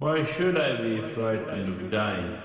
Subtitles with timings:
[0.00, 2.38] Why should I be frightened of dying?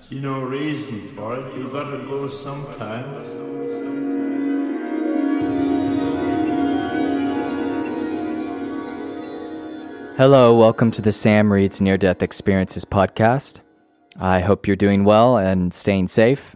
[0.00, 1.56] See no reason for it.
[1.56, 3.26] You gotta go sometimes.
[10.18, 13.60] Hello, welcome to the Sam Reads Near Death Experiences podcast.
[14.20, 16.54] I hope you're doing well and staying safe.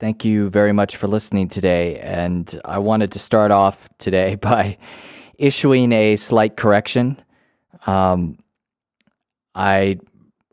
[0.00, 1.98] Thank you very much for listening today.
[1.98, 4.78] And I wanted to start off today by
[5.36, 7.20] issuing a slight correction.
[7.86, 8.38] Um,
[9.54, 9.98] I,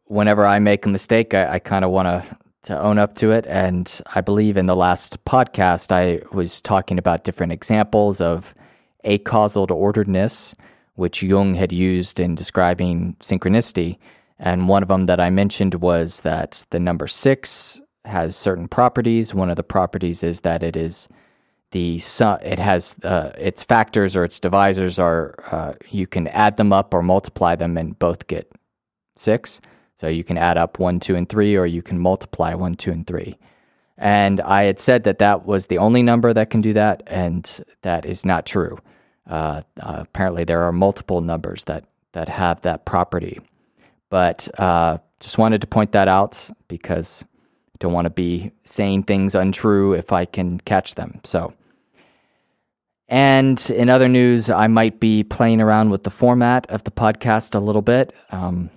[0.05, 3.31] whenever I make a mistake, I, I kind of want to to own up to
[3.31, 3.45] it.
[3.47, 8.53] And I believe in the last podcast, I was talking about different examples of
[9.03, 10.53] acausal to orderedness,
[10.95, 13.97] which Jung had used in describing synchronicity.
[14.37, 19.33] And one of them that I mentioned was that the number six has certain properties.
[19.33, 21.07] One of the properties is that it is
[21.71, 22.01] the
[22.41, 26.93] it has uh, its factors or its divisors are uh, you can add them up
[26.93, 28.51] or multiply them and both get
[29.19, 29.61] six.
[29.97, 32.91] So you can add up one, two, and three, or you can multiply one, two,
[32.91, 33.37] and three.
[33.97, 37.61] And I had said that that was the only number that can do that, and
[37.81, 38.79] that is not true.
[39.29, 43.39] Uh, uh, apparently, there are multiple numbers that that have that property.
[44.09, 47.23] But uh, just wanted to point that out because
[47.73, 51.19] I don't want to be saying things untrue if I can catch them.
[51.23, 51.53] So.
[53.11, 57.55] And in other news, I might be playing around with the format of the podcast
[57.55, 58.13] a little bit.
[58.29, 58.69] Um,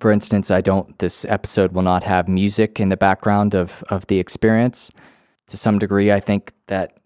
[0.00, 4.06] for instance, I don't, this episode will not have music in the background of, of
[4.06, 4.90] the experience.
[5.48, 6.98] To some degree, I think that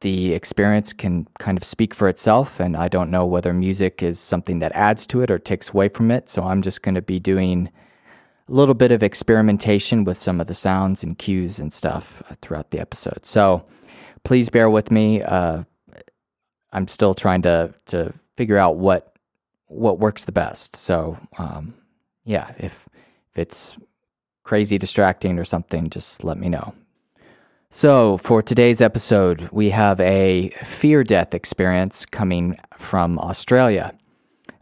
[0.00, 4.18] the experience can kind of speak for itself, and I don't know whether music is
[4.18, 6.30] something that adds to it or takes away from it.
[6.30, 7.68] So I'm just going to be doing
[8.48, 12.70] a little bit of experimentation with some of the sounds and cues and stuff throughout
[12.70, 13.26] the episode.
[13.26, 13.66] So
[14.24, 15.22] please bear with me.
[15.22, 15.64] Uh,
[16.72, 19.14] I'm still trying to to figure out what
[19.66, 20.76] what works the best.
[20.76, 21.74] So um,
[22.24, 22.88] yeah, if
[23.32, 23.76] if it's
[24.42, 26.74] crazy distracting or something, just let me know.
[27.72, 33.94] So, for today's episode, we have a fear death experience coming from Australia.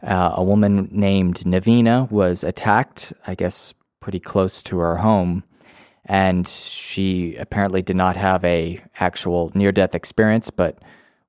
[0.03, 5.43] Uh, a woman named Navina was attacked, I guess, pretty close to her home,
[6.05, 10.77] and she apparently did not have a actual near death experience, but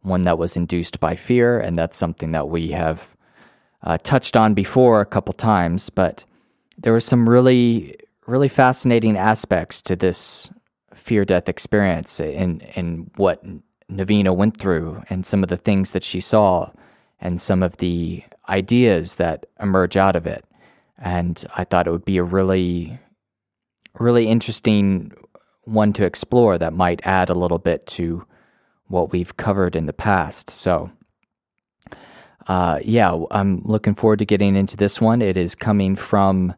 [0.03, 3.17] one that was induced by fear, and that's something that we have
[3.83, 6.25] uh, touched on before a couple times, but
[6.79, 7.97] there were some really,
[8.27, 10.51] really fascinating aspects to this
[10.95, 13.43] fear death experience and, in what
[13.91, 16.71] Navina went through and some of the things that she saw
[17.21, 20.45] and some of the ideas that emerge out of it.
[20.99, 22.99] And I thought it would be a really,
[23.99, 25.13] really interesting
[25.65, 28.25] one to explore that might add a little bit to
[28.89, 30.51] what we've covered in the past.
[30.51, 30.91] So,
[32.51, 35.23] uh, yeah, I'm looking forward to getting into this one.
[35.23, 36.53] It is coming from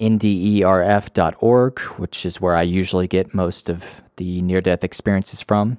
[0.00, 3.84] nderf.org, which is where I usually get most of
[4.18, 5.78] the near death experiences from,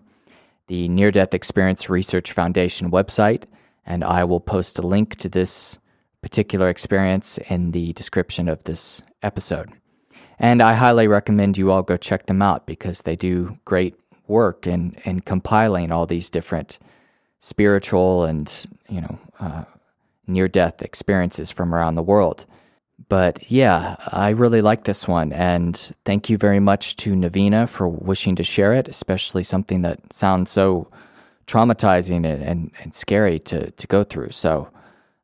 [0.68, 3.46] the Near Death Experience Research Foundation website,
[3.86, 5.78] and I will post a link to this
[6.22, 9.70] particular experience in the description of this episode.
[10.40, 13.96] And I highly recommend you all go check them out because they do great
[14.28, 16.80] work in, in compiling all these different
[17.42, 19.64] spiritual and, you know, uh,
[20.28, 22.46] near death experiences from around the world.
[23.10, 25.34] But yeah, I really like this one.
[25.34, 25.76] And
[26.06, 30.52] thank you very much to Navina for wishing to share it, especially something that sounds
[30.52, 30.88] so
[31.48, 34.30] traumatizing and, and, and scary to, to go through.
[34.30, 34.70] So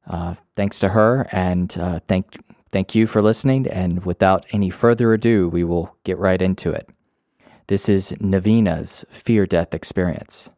[0.07, 1.29] uh, thanks to her.
[1.31, 2.37] And uh, thank,
[2.71, 3.67] thank you for listening.
[3.67, 6.89] And without any further ado, we will get right into it.
[7.67, 10.49] This is Navina's fear death experience.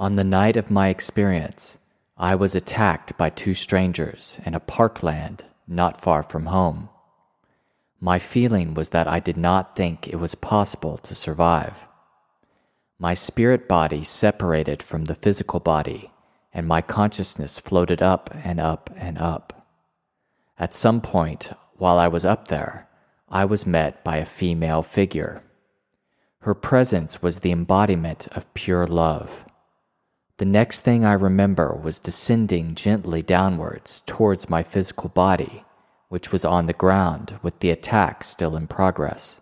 [0.00, 1.76] On the night of my experience,
[2.16, 6.88] I was attacked by two strangers in a parkland not far from home.
[8.00, 11.86] My feeling was that I did not think it was possible to survive.
[12.98, 16.10] My spirit body separated from the physical body,
[16.54, 19.66] and my consciousness floated up and up and up.
[20.58, 22.88] At some point, while I was up there,
[23.28, 25.42] I was met by a female figure.
[26.38, 29.44] Her presence was the embodiment of pure love.
[30.40, 35.64] The next thing I remember was descending gently downwards towards my physical body,
[36.08, 39.38] which was on the ground with the attack still in progress.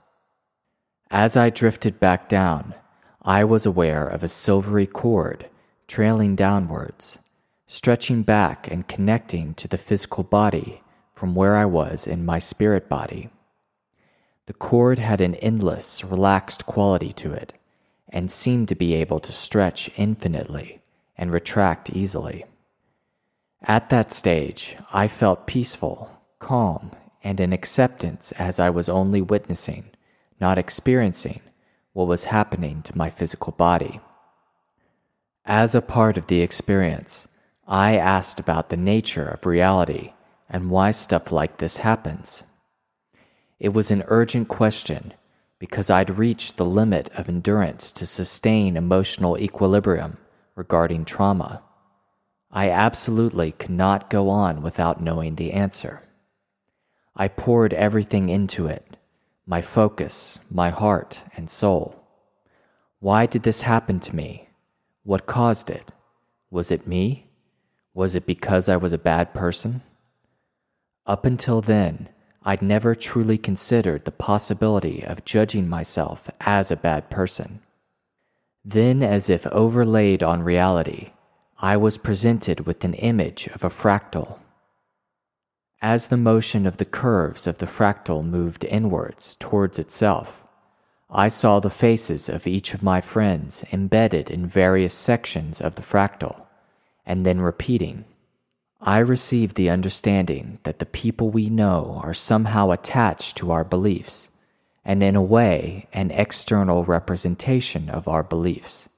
[1.08, 2.74] As I drifted back down,
[3.22, 5.48] I was aware of a silvery cord
[5.86, 7.20] trailing downwards,
[7.68, 10.82] stretching back and connecting to the physical body
[11.14, 13.30] from where I was in my spirit body.
[14.46, 17.54] The cord had an endless, relaxed quality to it,
[18.08, 20.80] and seemed to be able to stretch infinitely
[21.18, 22.44] and retract easily.
[23.62, 26.92] At that stage, I felt peaceful, calm,
[27.24, 29.90] and in acceptance as I was only witnessing,
[30.40, 31.40] not experiencing,
[31.92, 34.00] what was happening to my physical body.
[35.44, 37.26] As a part of the experience,
[37.66, 40.12] I asked about the nature of reality
[40.48, 42.44] and why stuff like this happens.
[43.58, 45.12] It was an urgent question
[45.58, 50.16] because I'd reached the limit of endurance to sustain emotional equilibrium
[50.58, 51.62] regarding trauma.
[52.50, 56.02] I absolutely could not go on without knowing the answer.
[57.14, 58.84] I poured everything into it
[59.46, 62.04] my focus, my heart, and soul.
[63.00, 64.48] Why did this happen to me?
[65.04, 65.90] What caused it?
[66.50, 67.30] Was it me?
[67.94, 69.80] Was it because I was a bad person?
[71.06, 72.10] Up until then,
[72.42, 77.60] I'd never truly considered the possibility of judging myself as a bad person.
[78.64, 81.12] Then, as if overlaid on reality,
[81.58, 84.38] I was presented with an image of a fractal
[85.80, 90.42] as the motion of the curves of the fractal moved inwards towards itself,
[91.08, 95.82] I saw the faces of each of my friends embedded in various sections of the
[95.82, 96.46] fractal,
[97.06, 98.04] and then repeating.
[98.80, 104.28] I received the understanding that the people we know are somehow attached to our beliefs,
[104.88, 108.88] and in a way, an external representation of our beliefs.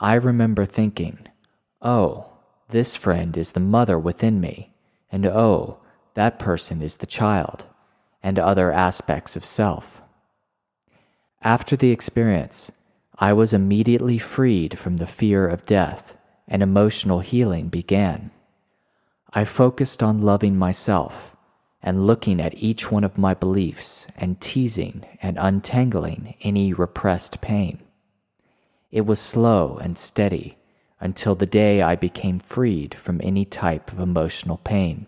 [0.00, 1.28] I remember thinking,
[1.80, 2.26] oh,
[2.70, 4.74] this friend is the mother within me,
[5.12, 5.78] and oh,
[6.14, 7.66] that person is the child,
[8.20, 10.02] and other aspects of self.
[11.40, 12.72] After the experience,
[13.16, 16.16] I was immediately freed from the fear of death,
[16.48, 18.32] and emotional healing began.
[19.32, 21.35] I focused on loving myself
[21.86, 27.78] and looking at each one of my beliefs and teasing and untangling any repressed pain.
[28.90, 30.58] It was slow and steady
[30.98, 35.06] until the day I became freed from any type of emotional pain.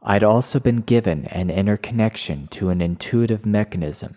[0.00, 4.16] I'd also been given an inner connection to an intuitive mechanism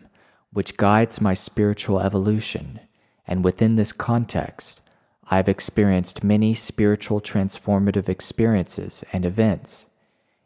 [0.54, 2.80] which guides my spiritual evolution,
[3.28, 4.82] and within this context,
[5.30, 9.86] I've experienced many spiritual transformative experiences and events,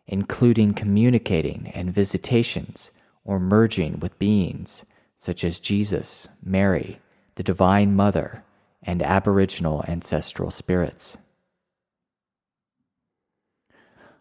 [0.07, 2.92] including communicating and visitations
[3.24, 4.86] or merging with beings
[5.18, 7.00] such as Jesus, Mary,
[7.36, 8.44] the Divine Mother,
[8.84, 11.18] and Aboriginal ancestral spirits.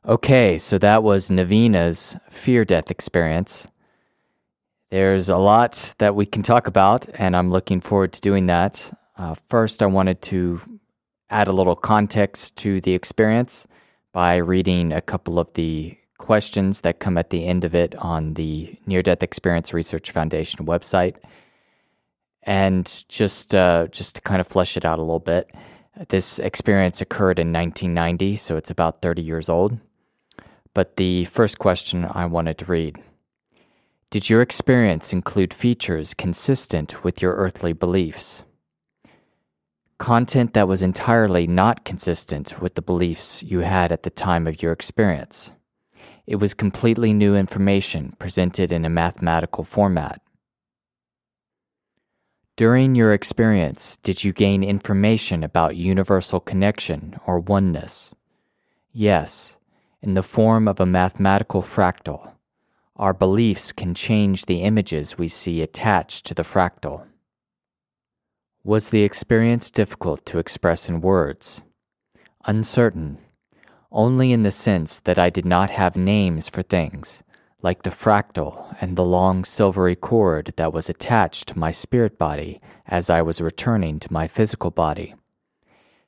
[0.06, 3.66] Okay, so that was Navina's fear death experience.
[4.90, 8.96] There's a lot that we can talk about, and I'm looking forward to doing that.
[9.16, 10.60] Uh, first, I wanted to
[11.30, 13.66] add a little context to the experience
[14.14, 18.34] by reading a couple of the questions that come at the end of it on
[18.34, 21.16] the Near Death Experience Research Foundation website.
[22.44, 25.50] And just uh, just to kind of flesh it out a little bit,
[26.08, 29.78] this experience occurred in 1990, so it's about 30 years old.
[30.75, 33.02] But the first question I wanted to read
[34.11, 38.44] Did your experience include features consistent with your earthly beliefs?
[39.99, 44.61] Content that was entirely not consistent with the beliefs you had at the time of
[44.61, 45.52] your experience.
[46.26, 50.20] It was completely new information presented in a mathematical format.
[52.56, 58.14] During your experience, did you gain information about universal connection or oneness?
[58.92, 59.57] Yes,
[60.00, 62.33] in the form of a mathematical fractal.
[62.97, 67.07] Our beliefs can change the images we see attached to the fractal.
[68.66, 71.61] Was the experience difficult to express in words?
[72.47, 73.18] Uncertain,
[73.92, 77.23] only in the sense that I did not have names for things,
[77.61, 82.59] like the fractal and the long silvery cord that was attached to my spirit body
[82.87, 85.14] as I was returning to my physical body.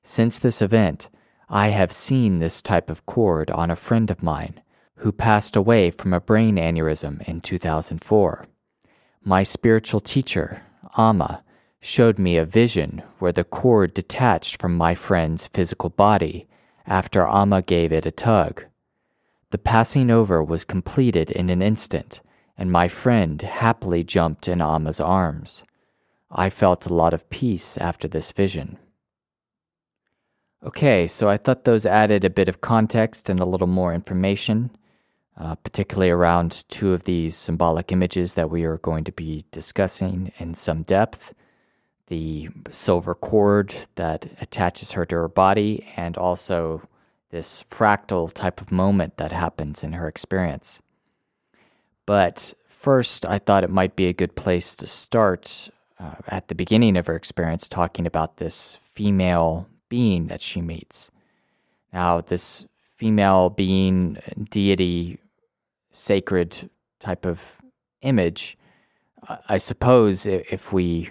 [0.02, 1.10] Since this event,
[1.50, 4.62] I have seen this type of cord on a friend of mine
[5.00, 8.46] who passed away from a brain aneurysm in 2004.
[9.22, 10.62] My spiritual teacher,
[10.96, 11.42] Amma,
[11.86, 16.44] showed me a vision where the cord detached from my friend's physical body
[16.84, 18.64] after Amma gave it a tug.
[19.50, 22.20] The passing over was completed in an instant,
[22.58, 25.62] and my friend happily jumped in Amma's arms.
[26.28, 28.78] I felt a lot of peace after this vision.
[30.64, 34.70] Okay, so I thought those added a bit of context and a little more information,
[35.38, 40.32] uh, particularly around two of these symbolic images that we are going to be discussing
[40.38, 41.32] in some depth
[42.08, 46.86] the silver cord that attaches her to her body, and also
[47.30, 50.80] this fractal type of moment that happens in her experience.
[52.06, 56.54] But first, I thought it might be a good place to start uh, at the
[56.54, 61.10] beginning of her experience, talking about this female being that she meets.
[61.92, 64.18] Now, this female being,
[64.50, 65.18] deity,
[65.90, 66.70] sacred
[67.00, 67.56] type of
[68.02, 68.56] image,
[69.48, 71.10] I suppose if we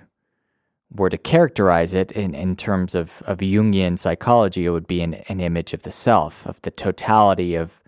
[0.96, 5.16] were to characterize it in, in terms of, of Jungian psychology, it would be an,
[5.28, 7.82] an image of the self, of the totality of,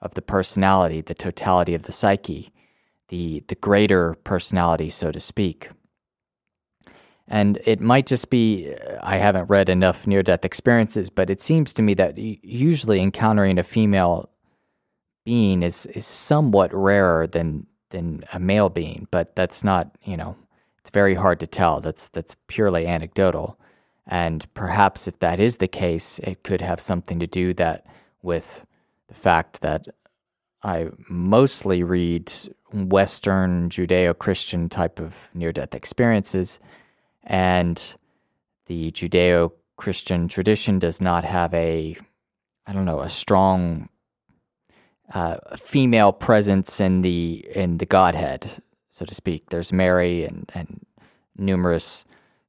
[0.00, 2.52] of the personality, the totality of the psyche,
[3.08, 5.70] the, the greater personality, so to speak.
[7.28, 11.40] And it might just be, uh, I haven't read enough near death experiences, but it
[11.40, 14.28] seems to me that usually encountering a female
[15.24, 20.36] being is, is somewhat rarer than, than a male being, but that's not, you know,
[20.84, 21.80] it's very hard to tell.
[21.80, 23.58] That's, that's purely anecdotal.
[24.06, 27.86] And perhaps if that is the case, it could have something to do that
[28.20, 28.66] with
[29.08, 29.86] the fact that
[30.62, 32.30] I mostly read
[32.70, 36.58] Western Judeo Christian type of near death experiences
[37.22, 37.94] and
[38.66, 41.96] the Judeo Christian tradition does not have a,
[42.66, 43.88] I don't know, a strong
[45.12, 48.50] uh, female presence in the in the Godhead,
[48.94, 49.50] so to speak.
[49.50, 50.86] There's Mary and and
[51.36, 52.04] numerous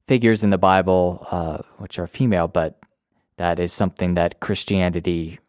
[0.06, 2.78] figures in the Bible uh, which are female, but
[3.36, 5.40] that is something that Christianity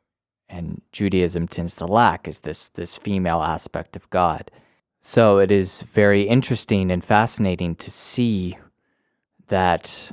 [0.49, 4.49] and Judaism tends to lack is this this female aspect of God.
[4.99, 8.57] So it is very interesting and fascinating to see
[9.49, 10.11] that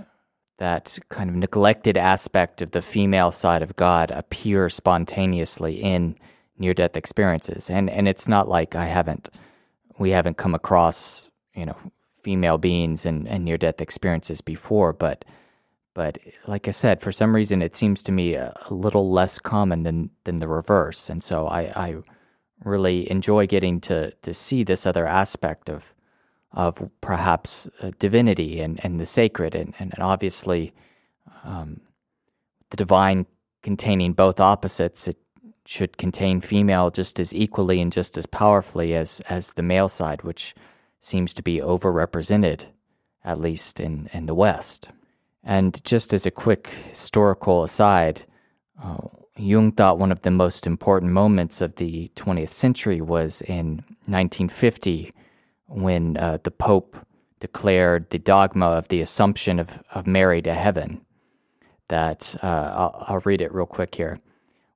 [0.59, 6.17] that kind of neglected aspect of the female side of God appear spontaneously in
[6.59, 7.71] near death experiences.
[7.71, 9.31] And and it's not like I haven't
[9.99, 11.77] we haven't come across, you know,
[12.23, 15.25] female beings and, and near death experiences before, but
[15.95, 19.39] but like I said, for some reason it seems to me a, a little less
[19.39, 21.09] common than than the reverse.
[21.09, 21.97] And so I, I
[22.65, 25.95] really enjoy getting to to see this other aspect of
[26.53, 30.73] of perhaps uh, divinity and, and the sacred, and, and, obviously
[31.43, 31.81] um,
[32.71, 33.27] the divine
[33.63, 35.09] containing both opposites.
[35.09, 35.17] It
[35.67, 40.23] should contain female just as equally and just as powerfully as, as the male side,
[40.23, 40.55] which
[41.01, 42.67] seems to be overrepresented,
[43.25, 44.89] at least in, in the West.
[45.43, 48.23] And just as a quick historical aside,
[48.83, 48.99] uh,
[49.37, 55.13] Jung thought one of the most important moments of the 20th century was in 1950
[55.67, 56.97] when uh, the Pope
[57.41, 61.01] declared the dogma of the assumption of, of Mary to heaven.
[61.89, 64.21] That uh, I'll, I'll read it real quick here.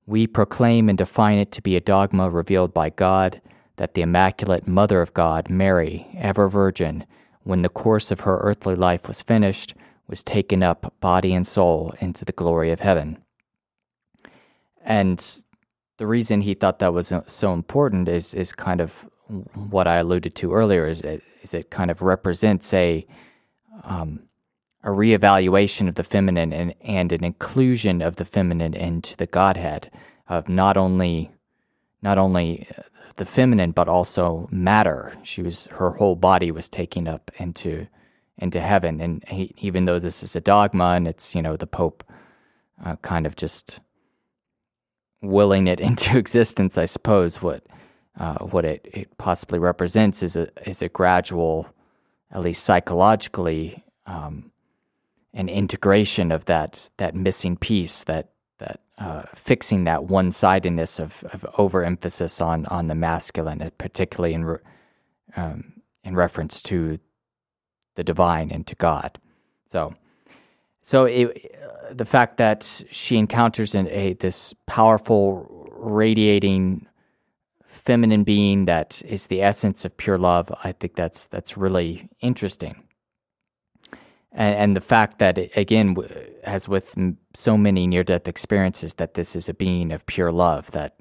[0.09, 3.43] We proclaim and define it to be a dogma revealed by God
[3.77, 7.05] that the Immaculate Mother of God, Mary, ever Virgin,
[7.43, 9.75] when the course of her earthly life was finished,
[10.07, 13.19] was taken up, body and soul, into the glory of heaven.
[14.83, 15.23] And
[15.99, 19.07] the reason he thought that was so important is is kind of
[19.69, 23.07] what I alluded to earlier is it, is it kind of represents a
[23.85, 24.21] um,
[24.85, 29.91] a reevaluation of the feminine and, and an inclusion of the feminine into the Godhead
[30.29, 31.33] of not only
[32.01, 32.69] not only
[33.17, 35.17] the feminine but also matter.
[35.23, 37.87] She was her whole body was taken up into
[38.39, 41.67] into heaven, and he, even though this is a dogma and it's you know the
[41.67, 42.05] Pope
[42.85, 43.81] uh, kind of just
[45.21, 47.65] willing it into existence, I suppose what
[48.19, 51.67] uh, what it, it possibly represents is a is a gradual,
[52.31, 54.51] at least psychologically, um,
[55.35, 61.25] an integration of that that missing piece, that that uh, fixing that one sidedness of,
[61.33, 64.59] of overemphasis on on the masculine, particularly in re,
[65.37, 66.99] um, in reference to
[67.95, 69.19] the divine and to God.
[69.71, 69.95] So,
[70.83, 76.87] so it, uh, the fact that she encounters an, a this powerful, radiating
[77.67, 82.83] feminine being that is the essence of pure love, I think that's that's really interesting.
[84.39, 85.95] And, and the fact that it, again,
[86.45, 86.95] as with
[87.35, 90.71] so many near-death experiences, that this is a being of pure love.
[90.71, 90.95] That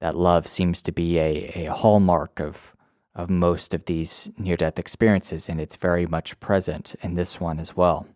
[0.00, 2.74] that love seems to be a, a hallmark of
[3.14, 7.76] of most of these near-death experiences, and it's very much present in this one as
[7.76, 8.08] well.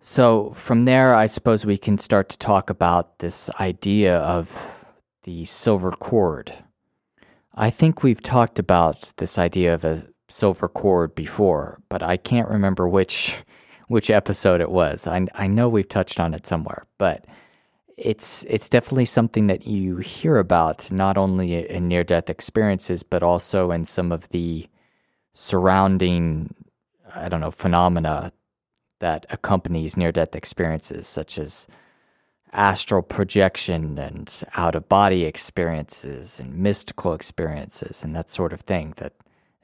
[0.00, 4.76] So from there, I suppose we can start to talk about this idea of
[5.24, 6.52] the silver cord.
[7.54, 12.48] I think we've talked about this idea of a silver cord before, but I can't
[12.48, 13.36] remember which
[13.88, 15.06] which episode it was.
[15.06, 17.24] I I know we've touched on it somewhere, but
[17.98, 23.24] it's it's definitely something that you hear about not only in near death experiences but
[23.24, 24.68] also in some of the
[25.32, 26.54] surrounding
[27.14, 28.32] I don't know phenomena
[29.00, 31.66] that accompanies near death experiences such as
[32.52, 38.94] astral projection and out of body experiences and mystical experiences and that sort of thing
[38.98, 39.12] that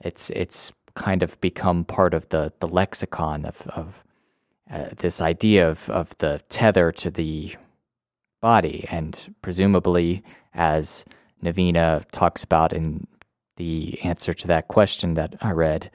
[0.00, 4.04] it's it's kind of become part of the, the lexicon of, of
[4.70, 7.54] uh, this idea of, of the tether to the
[8.40, 8.86] body.
[8.90, 10.22] And presumably,
[10.54, 11.04] as
[11.42, 13.06] Navina talks about in
[13.56, 15.90] the answer to that question that I read,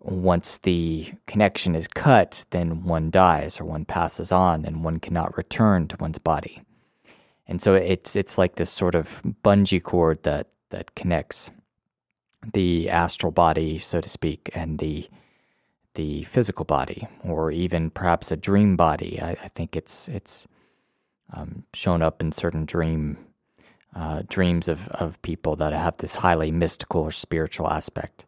[0.00, 5.36] once the connection is cut, then one dies or one passes on and one cannot
[5.36, 6.62] return to one's body.
[7.46, 11.50] And so it's it's like this sort of bungee cord that that connects
[12.52, 15.08] the astral body, so to speak, and the
[15.94, 19.20] the physical body, or even perhaps a dream body.
[19.20, 20.46] I, I think it's it's
[21.32, 23.18] um, shown up in certain dream
[23.94, 28.26] uh, dreams of, of people that have this highly mystical or spiritual aspect.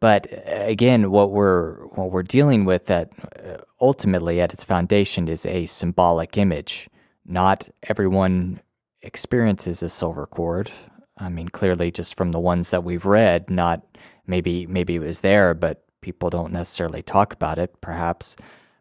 [0.00, 3.10] But uh, again, what we're what we're dealing with that
[3.44, 6.88] uh, ultimately at its foundation is a symbolic image.
[7.26, 8.60] Not everyone
[9.02, 10.70] experiences a silver cord.
[11.20, 13.82] I mean, clearly, just from the ones that we've read, not
[14.26, 18.36] maybe maybe it was there, but people don't necessarily talk about it, perhaps.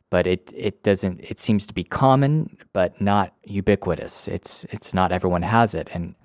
[0.09, 1.19] But it it doesn't.
[1.21, 4.27] It seems to be common, but not ubiquitous.
[4.27, 6.15] It's it's not everyone has it, and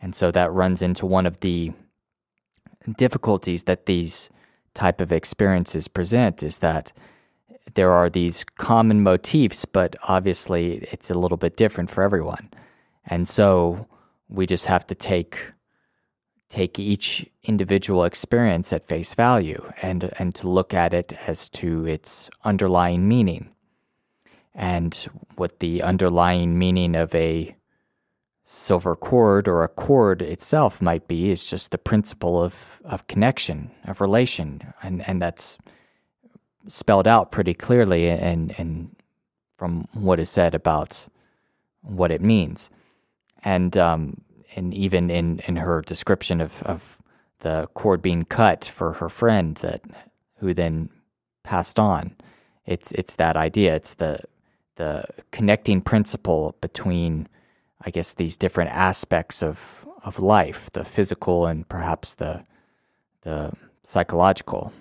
[0.00, 1.72] and so that runs into one of the
[2.96, 4.30] difficulties that these
[4.74, 6.92] type of experiences present is that
[7.74, 12.48] there are these common motifs, but obviously it's a little bit different for everyone.
[13.06, 13.86] And so
[14.28, 15.38] we just have to take
[16.48, 21.86] take each individual experience at face value and and to look at it as to
[21.86, 23.50] its underlying meaning
[24.58, 27.54] and what the underlying meaning of a
[28.42, 33.70] silver cord or a cord itself might be is just the principle of, of connection,
[33.84, 34.60] of relation.
[34.82, 35.58] And, and that's
[36.66, 38.96] spelled out pretty clearly and, and
[39.58, 41.06] from what is said about
[41.82, 42.68] what it means.
[43.44, 44.20] And, um,
[44.58, 46.98] and even in, in her description of, of
[47.40, 49.82] the cord being cut for her friend that
[50.38, 50.90] who then
[51.42, 52.14] passed on,
[52.66, 53.74] it's, it's that idea.
[53.74, 54.20] It's the,
[54.76, 57.28] the connecting principle between
[57.84, 62.44] I guess these different aspects of of life, the physical and perhaps the
[63.22, 64.72] the psychological.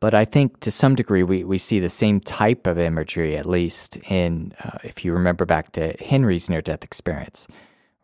[0.00, 3.44] But I think to some degree we, we see the same type of imagery, at
[3.44, 7.46] least in, uh, if you remember back to Henry's near death experience,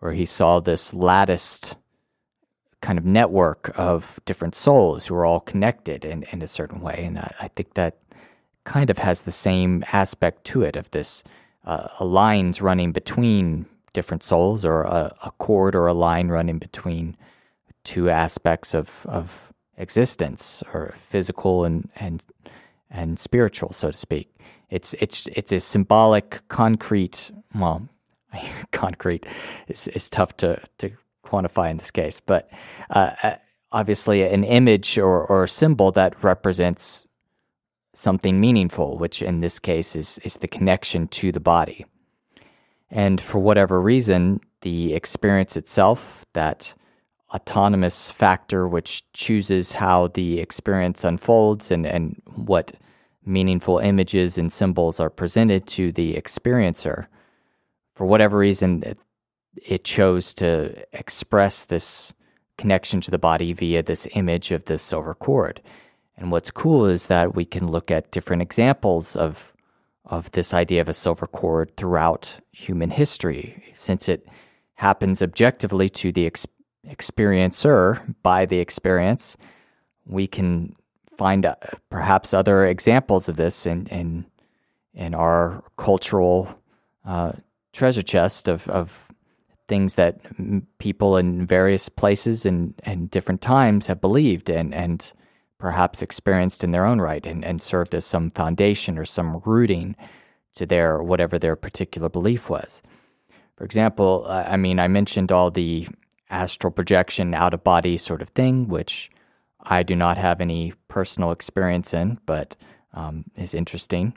[0.06, 1.74] where he saw this latticed
[2.80, 7.02] kind of network of different souls who are all connected in, in a certain way.
[7.04, 7.96] And I, I think that
[8.62, 11.24] kind of has the same aspect to it of this
[11.64, 17.16] uh, lines running between different souls or a, a cord or a line running between
[17.82, 22.24] two aspects of, of existence or physical and, and,
[22.92, 24.28] and spiritual, so to speak.
[24.70, 27.88] It's, it's, it's a symbolic, concrete, well,
[28.72, 29.26] concrete
[29.68, 30.90] is, is tough to, to
[31.24, 32.50] quantify in this case, but
[32.90, 33.36] uh, uh,
[33.72, 37.06] obviously an image or, or a symbol that represents
[37.94, 41.86] something meaningful, which in this case is, is the connection to the body.
[42.90, 46.74] And for whatever reason, the experience itself, that
[47.34, 52.72] autonomous factor which chooses how the experience unfolds and, and what
[53.24, 57.06] meaningful images and symbols are presented to the experiencer,
[57.96, 58.98] for whatever reason, it,
[59.56, 62.14] it chose to express this
[62.58, 65.60] connection to the body via this image of the silver cord.
[66.16, 69.52] And what's cool is that we can look at different examples of
[70.04, 74.24] of this idea of a silver cord throughout human history, since it
[74.74, 76.46] happens objectively to the ex-
[76.86, 79.36] experiencer by the experience.
[80.04, 80.76] We can
[81.16, 81.56] find uh,
[81.90, 84.26] perhaps other examples of this in in,
[84.94, 86.56] in our cultural
[87.04, 87.32] uh,
[87.76, 89.06] treasure chest of, of
[89.68, 90.20] things that
[90.78, 95.12] people in various places and, and different times have believed and, and
[95.58, 99.96] perhaps experienced in their own right and, and served as some foundation or some rooting
[100.54, 102.82] to their whatever their particular belief was.
[103.56, 105.88] For example, I mean, I mentioned all the
[106.30, 109.10] astral projection, out of body sort of thing, which
[109.62, 112.56] I do not have any personal experience in, but
[112.92, 114.16] um, is interesting.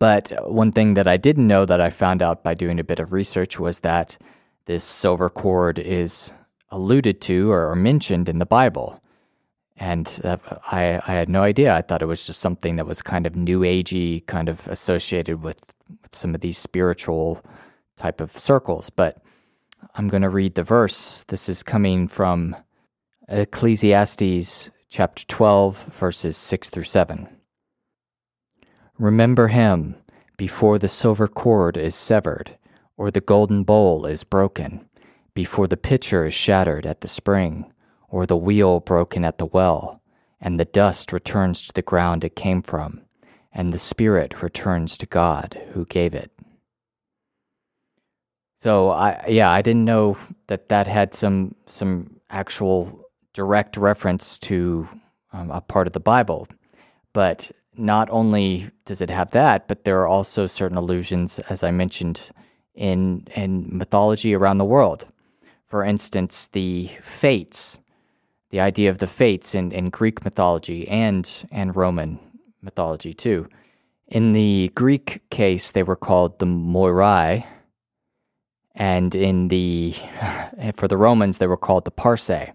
[0.00, 2.98] But one thing that I didn't know that I found out by doing a bit
[2.98, 4.18] of research was that
[4.66, 6.32] this silver cord is
[6.70, 9.00] alluded to or mentioned in the Bible
[9.80, 10.36] and uh,
[10.70, 11.74] I, I had no idea.
[11.74, 15.42] I thought it was just something that was kind of new agey, kind of associated
[15.42, 15.58] with,
[16.02, 17.42] with some of these spiritual
[17.96, 18.90] type of circles.
[18.90, 19.22] But
[19.94, 21.24] I'm going to read the verse.
[21.28, 22.54] This is coming from
[23.28, 27.39] Ecclesiastes chapter 12, verses 6 through 7.
[29.00, 29.96] Remember him
[30.36, 32.58] before the silver cord is severed,
[32.98, 34.86] or the golden bowl is broken,
[35.32, 37.72] before the pitcher is shattered at the spring
[38.10, 40.02] or the wheel broken at the well,
[40.38, 43.00] and the dust returns to the ground it came from,
[43.54, 46.30] and the spirit returns to God who gave it.
[48.58, 54.86] So I yeah, I didn't know that that had some some actual direct reference to
[55.32, 56.48] um, a part of the Bible.
[57.14, 61.70] But not only does it have that, but there are also certain allusions, as I
[61.70, 62.20] mentioned,
[62.74, 65.06] in in mythology around the world.
[65.66, 67.78] For instance, the fates,
[68.50, 72.18] the idea of the fates in, in Greek mythology and and Roman
[72.62, 73.48] mythology too.
[74.08, 77.46] In the Greek case, they were called the Moirai,
[78.74, 79.94] and in the
[80.74, 82.52] for the Romans, they were called the Parcae.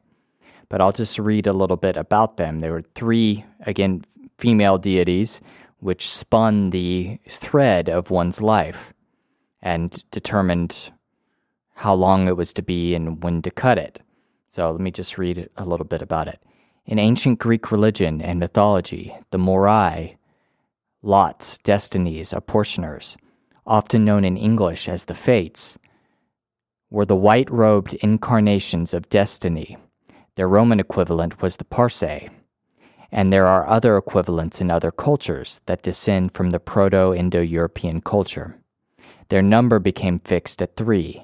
[0.67, 2.59] But I'll just read a little bit about them.
[2.59, 4.03] There were three, again,
[4.38, 5.41] female deities
[5.80, 8.93] which spun the thread of one's life
[9.62, 10.91] and determined
[11.76, 14.02] how long it was to be and when to cut it.
[14.50, 16.39] So let me just read a little bit about it.
[16.86, 20.15] In ancient Greek religion and mythology, the Moirai,
[21.02, 23.17] lots, destinies, apportioners,
[23.65, 25.78] often known in English as the Fates,
[26.89, 29.78] were the white robed incarnations of destiny.
[30.36, 32.30] Their Roman equivalent was the Parcae,
[33.15, 38.01] and there are other equivalents in other cultures that descend from the Proto Indo European
[38.01, 38.58] culture.
[39.30, 41.23] Their number became fixed at three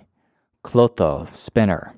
[0.64, 1.94] Clotho, spinner,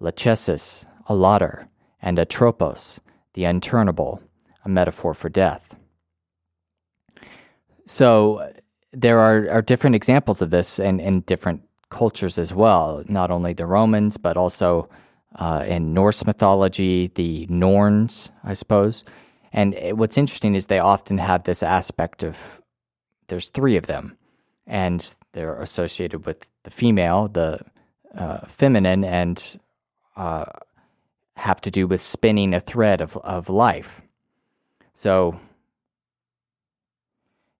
[0.00, 1.68] Lachesis, a lotter,
[2.00, 3.00] and Atropos,
[3.34, 4.22] the unturnable,
[4.64, 5.74] a metaphor for death.
[7.84, 8.50] So
[8.94, 13.52] there are, are different examples of this in, in different cultures as well, not only
[13.52, 14.88] the Romans, but also
[15.36, 19.04] uh, in Norse mythology, the Norns, I suppose.
[19.54, 22.60] And what's interesting is they often have this aspect of
[23.28, 24.18] there's three of them,
[24.66, 27.60] and they're associated with the female, the
[28.16, 29.60] uh, feminine, and
[30.16, 30.46] uh,
[31.36, 34.02] have to do with spinning a thread of, of life.
[34.92, 35.38] So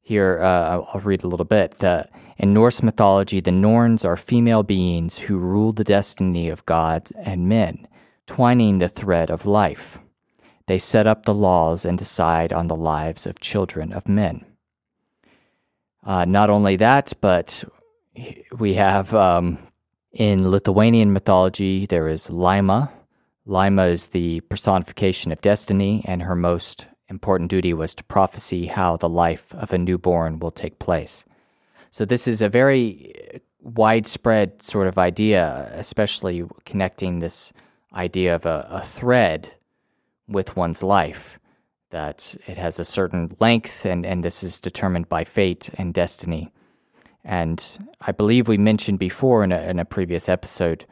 [0.03, 1.79] here, uh, I'll read a little bit.
[1.79, 7.13] The, in Norse mythology, the Norns are female beings who rule the destiny of gods
[7.13, 7.87] and men,
[8.27, 9.99] twining the thread of life.
[10.67, 14.45] They set up the laws and decide on the lives of children of men.
[16.05, 17.65] Uh, not only that, but
[18.59, 19.59] we have um,
[20.13, 22.91] in Lithuanian mythology, there is Laima.
[23.47, 28.97] Laima is the personification of destiny, and her most important duty was to prophesy how
[28.97, 31.25] the life of a newborn will take place.
[31.91, 37.53] So, this is a very widespread sort of idea, especially connecting this
[37.95, 39.53] idea of a, a thread
[40.29, 41.39] with one's life,
[41.91, 46.51] that it has a certain length, and, and this is determined by fate and destiny.
[47.25, 50.85] And I believe we mentioned before in a, in a previous episode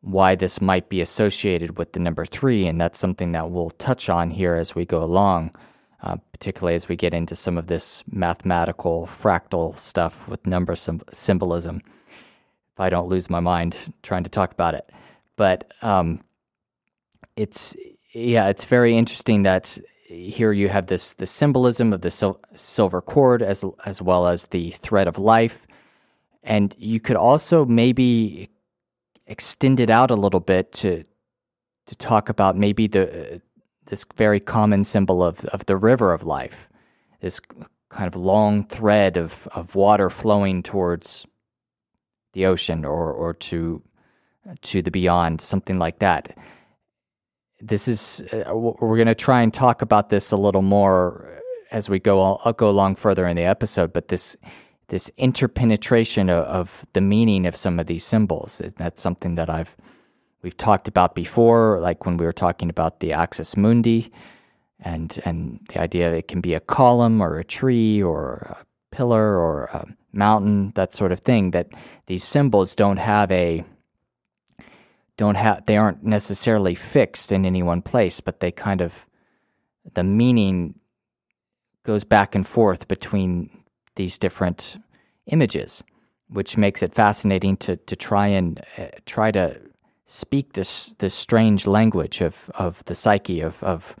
[0.00, 4.08] why this might be associated with the number three, and that's something that we'll touch
[4.08, 5.54] on here as we go along,
[6.02, 11.02] uh, particularly as we get into some of this mathematical fractal stuff with number sim-
[11.12, 11.82] symbolism.
[12.72, 14.90] If I don't lose my mind trying to talk about it,
[15.36, 16.20] but um,
[17.36, 17.74] it's
[18.18, 23.02] yeah, it's very interesting that here you have this the symbolism of the sil- silver
[23.02, 25.66] cord as as well as the thread of life
[26.42, 28.48] and you could also maybe
[29.26, 31.04] extend it out a little bit to
[31.86, 33.40] to talk about maybe the
[33.86, 36.68] this very common symbol of of the river of life,
[37.20, 37.40] this
[37.90, 41.26] kind of long thread of of water flowing towards
[42.32, 43.82] the ocean or or to
[44.62, 46.36] to the beyond, something like that.
[47.60, 51.40] This is uh, we're going to try and talk about this a little more
[51.70, 54.36] as we go I'll go along further in the episode, but this
[54.88, 58.62] this interpenetration of, of, the meaning of some of these symbols.
[58.78, 59.76] That's something that I've
[60.42, 64.10] we've talked about before, like when we were talking about the axis mundi,
[64.80, 69.36] and and the idea it can be a column or a tree or a pillar
[69.36, 71.50] or a mountain, that sort of thing.
[71.50, 71.68] That
[72.06, 73.64] these symbols don't have a
[75.18, 79.04] don't have they aren't necessarily fixed in any one place, but they kind of
[79.92, 80.74] the meaning
[81.82, 83.50] goes back and forth between
[83.96, 84.78] these different
[85.26, 85.82] images,
[86.28, 89.60] which makes it fascinating to, to try and uh, try to
[90.04, 93.96] speak this this strange language of, of the psyche of, of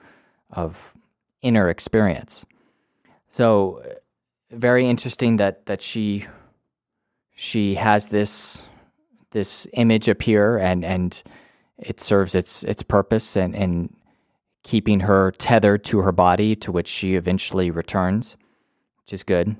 [0.50, 0.94] of
[1.42, 2.46] inner experience.
[3.28, 3.82] So
[4.50, 6.26] very interesting that that she
[7.34, 8.62] she has this
[9.30, 11.22] this image appear and and
[11.78, 13.94] it serves its its purpose and and
[14.62, 18.36] keeping her tethered to her body to which she eventually returns,
[19.02, 19.56] which is good.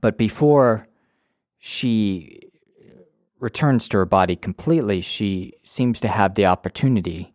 [0.00, 0.86] But before
[1.58, 2.40] she
[3.40, 7.32] returns to her body completely, she seems to have the opportunity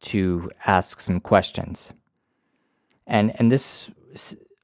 [0.00, 1.92] to ask some questions.
[3.06, 3.90] And and this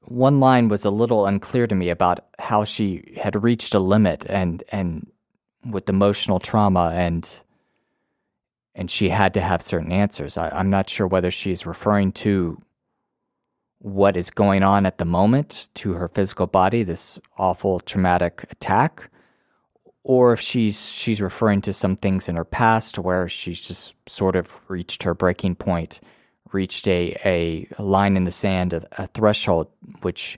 [0.05, 4.25] one line was a little unclear to me about how she had reached a limit
[4.29, 5.10] and and
[5.65, 7.41] with emotional trauma and
[8.73, 10.37] and she had to have certain answers.
[10.37, 12.61] I, I'm not sure whether she's referring to
[13.79, 19.09] what is going on at the moment to her physical body, this awful traumatic attack,
[20.03, 24.35] or if she's she's referring to some things in her past where she's just sort
[24.35, 25.99] of reached her breaking point,
[26.53, 29.67] reached a, a, line in the sand, a, a threshold
[30.01, 30.37] which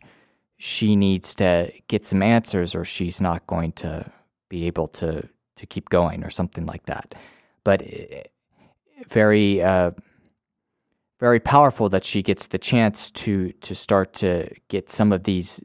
[0.57, 4.09] she needs to get some answers or she's not going to
[4.53, 7.15] be able to to keep going or something like that.
[7.63, 8.23] But eh,
[9.09, 9.91] very uh,
[11.19, 15.61] very powerful that she gets the chance to to start to get some of these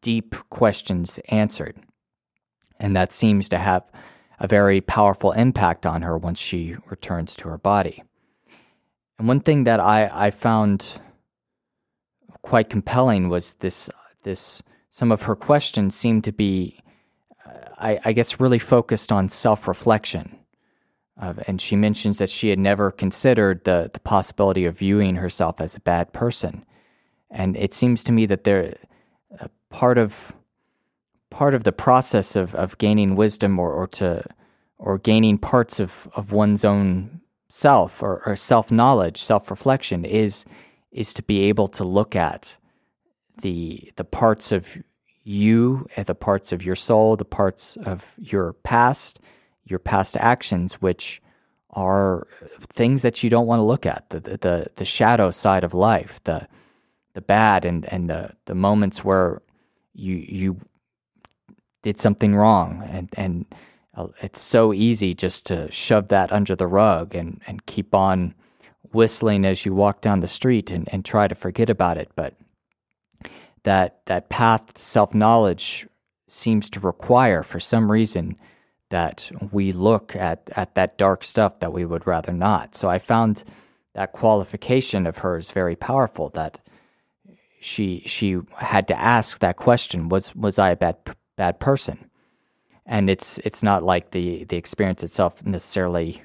[0.00, 1.76] deep questions answered.
[2.80, 3.84] And that seems to have
[4.40, 8.02] a very powerful impact on her once she returns to her body.
[9.18, 10.98] And one thing that I, I found
[12.40, 13.90] quite compelling was this
[14.24, 16.81] this some of her questions seemed to be
[17.82, 20.38] I, I guess really focused on self-reflection
[21.20, 25.60] uh, and she mentions that she had never considered the, the possibility of viewing herself
[25.60, 26.64] as a bad person.
[27.30, 28.76] And it seems to me that there,
[29.40, 30.34] uh, part of
[31.30, 34.24] part of the process of, of gaining wisdom or, or to
[34.78, 40.44] or gaining parts of, of one's own self or, or self knowledge, self reflection is
[40.90, 42.56] is to be able to look at
[43.40, 44.82] the the parts of
[45.24, 49.20] you, the parts of your soul, the parts of your past,
[49.64, 51.22] your past actions, which
[51.70, 52.26] are
[52.74, 56.20] things that you don't want to look at, the, the, the shadow side of life,
[56.24, 56.46] the,
[57.14, 59.42] the bad and, and the, the moments where
[59.94, 60.60] you, you
[61.82, 62.82] did something wrong.
[62.90, 63.46] And, and
[63.94, 68.34] uh, it's so easy just to shove that under the rug and, and keep on
[68.92, 72.10] whistling as you walk down the street and, and try to forget about it.
[72.14, 72.34] But
[73.64, 75.86] that, that path to self knowledge
[76.28, 78.36] seems to require, for some reason,
[78.90, 82.74] that we look at, at that dark stuff that we would rather not.
[82.74, 83.44] So I found
[83.94, 86.60] that qualification of hers very powerful that
[87.60, 90.96] she she had to ask that question was was I a bad
[91.36, 92.10] bad person
[92.86, 96.22] and it's it's not like the the experience itself necessarily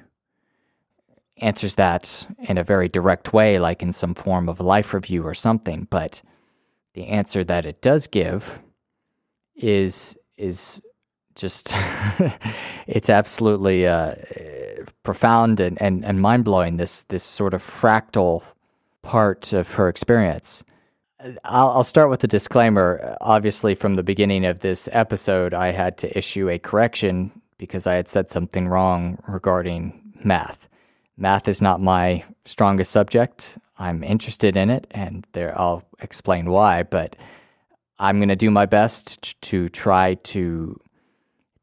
[1.36, 5.34] answers that in a very direct way like in some form of life review or
[5.34, 6.22] something but
[6.98, 8.58] the answer that it does give
[9.54, 10.82] is is
[11.36, 11.72] just
[12.88, 14.16] it's absolutely uh,
[15.04, 16.76] profound and, and, and mind blowing.
[16.76, 18.42] This this sort of fractal
[19.02, 20.64] part of her experience.
[21.44, 23.16] I'll, I'll start with a disclaimer.
[23.20, 27.94] Obviously, from the beginning of this episode, I had to issue a correction because I
[27.94, 30.68] had said something wrong regarding math.
[31.16, 33.56] Math is not my strongest subject.
[33.78, 36.82] I'm interested in it, and there I'll explain why.
[36.82, 37.16] But
[37.98, 40.80] I'm going to do my best to try to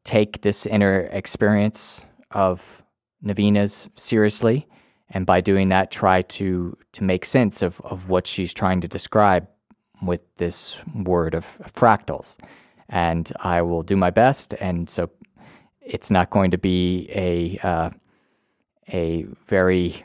[0.04, 2.82] take this inner experience of
[3.24, 4.66] Navina's seriously,
[5.10, 8.88] and by doing that, try to to make sense of, of what she's trying to
[8.88, 9.46] describe
[10.02, 12.36] with this word of fractals.
[12.88, 15.10] And I will do my best, and so
[15.80, 17.90] it's not going to be a uh,
[18.88, 20.04] a very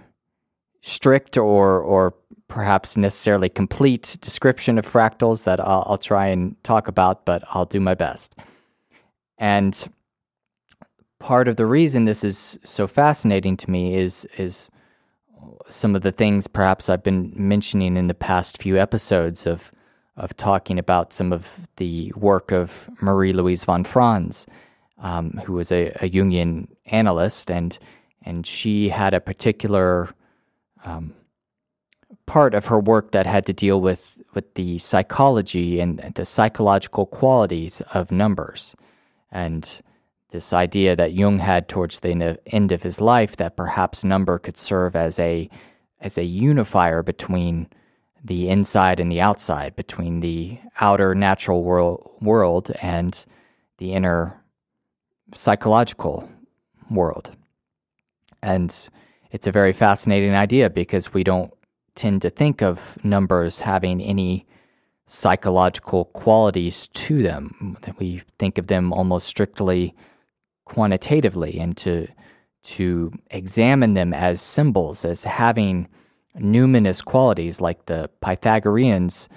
[0.81, 2.13] strict or or
[2.47, 7.65] perhaps necessarily complete description of fractals that I'll, I'll try and talk about, but I'll
[7.65, 8.35] do my best.
[9.37, 9.89] And
[11.19, 14.67] part of the reason this is so fascinating to me is is
[15.69, 19.71] some of the things perhaps I've been mentioning in the past few episodes of
[20.17, 24.45] of talking about some of the work of Marie Louise von Franz,
[24.99, 27.79] um, who was a, a, Jungian analyst, and
[28.23, 30.09] and she had a particular
[30.83, 31.13] um,
[32.25, 37.05] part of her work that had to deal with with the psychology and the psychological
[37.05, 38.75] qualities of numbers
[39.29, 39.81] and
[40.31, 44.57] this idea that Jung had towards the end of his life that perhaps number could
[44.57, 45.49] serve as a
[45.99, 47.67] as a unifier between
[48.23, 53.25] the inside and the outside, between the outer natural world, world and
[53.77, 54.41] the inner
[55.33, 56.27] psychological
[56.89, 57.31] world.
[58.41, 58.89] And
[59.31, 61.51] it's a very fascinating idea because we don't
[61.95, 64.45] tend to think of numbers having any
[65.07, 67.77] psychological qualities to them.
[67.97, 69.95] We think of them almost strictly
[70.65, 72.07] quantitatively and to
[72.63, 75.87] to examine them as symbols, as having
[76.37, 79.27] numinous qualities, like the Pythagoreans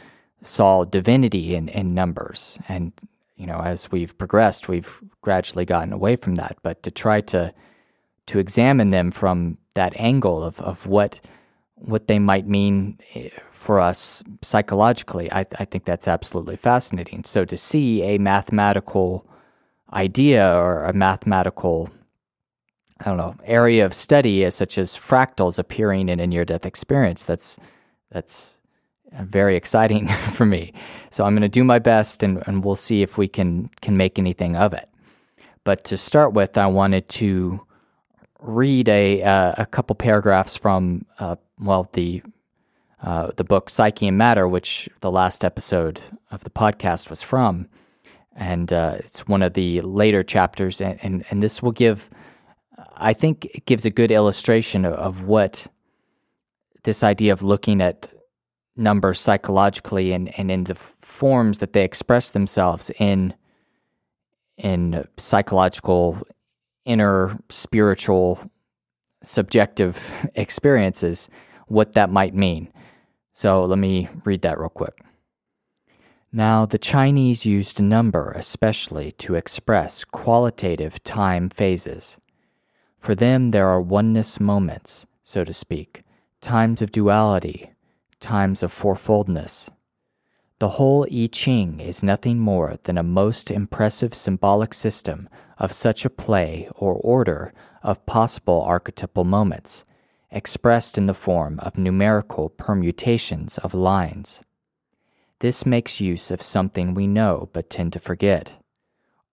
[0.42, 2.58] saw divinity in, in numbers.
[2.68, 2.92] And,
[3.36, 6.58] you know, as we've progressed, we've gradually gotten away from that.
[6.62, 7.52] But to try to
[8.26, 11.20] to examine them from that angle of, of what
[11.76, 17.24] what they might mean eh, for us psychologically, I, I think that's absolutely fascinating.
[17.24, 19.26] So to see a mathematical
[19.92, 21.90] idea or a mathematical
[23.00, 26.64] I don't know area of study as such as fractals appearing in a near death
[26.64, 27.58] experience that's
[28.10, 28.56] that's
[29.22, 30.72] very exciting for me.
[31.10, 33.96] So I'm going to do my best and, and we'll see if we can can
[33.96, 34.88] make anything of it.
[35.64, 37.60] But to start with, I wanted to
[38.44, 42.22] read a uh, a couple paragraphs from uh, well the
[43.02, 47.68] uh, the book Psyche and Matter, which the last episode of the podcast was from,
[48.34, 52.08] and uh, it's one of the later chapters, and, and, and this will give,
[52.96, 55.66] I think, it gives a good illustration of, of what
[56.84, 58.08] this idea of looking at
[58.76, 63.34] numbers psychologically and, and in the forms that they express themselves in
[64.56, 66.22] in psychological
[66.84, 68.40] inner spiritual
[69.22, 71.28] subjective experiences
[71.66, 72.68] what that might mean.
[73.32, 75.00] So let me read that real quick.
[76.32, 82.18] Now the chinese used number especially to express qualitative time phases.
[82.98, 86.02] For them there are oneness moments so to speak
[86.40, 87.70] times of duality
[88.20, 89.68] times of fourfoldness.
[90.64, 96.06] The whole I Ching is nothing more than a most impressive symbolic system of such
[96.06, 99.84] a play or order of possible archetypal moments,
[100.30, 104.40] expressed in the form of numerical permutations of lines.
[105.40, 108.52] This makes use of something we know but tend to forget.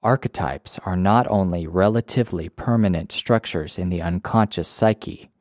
[0.04, 5.32] Archetypes are not only relatively permanent structures in the unconscious psyche,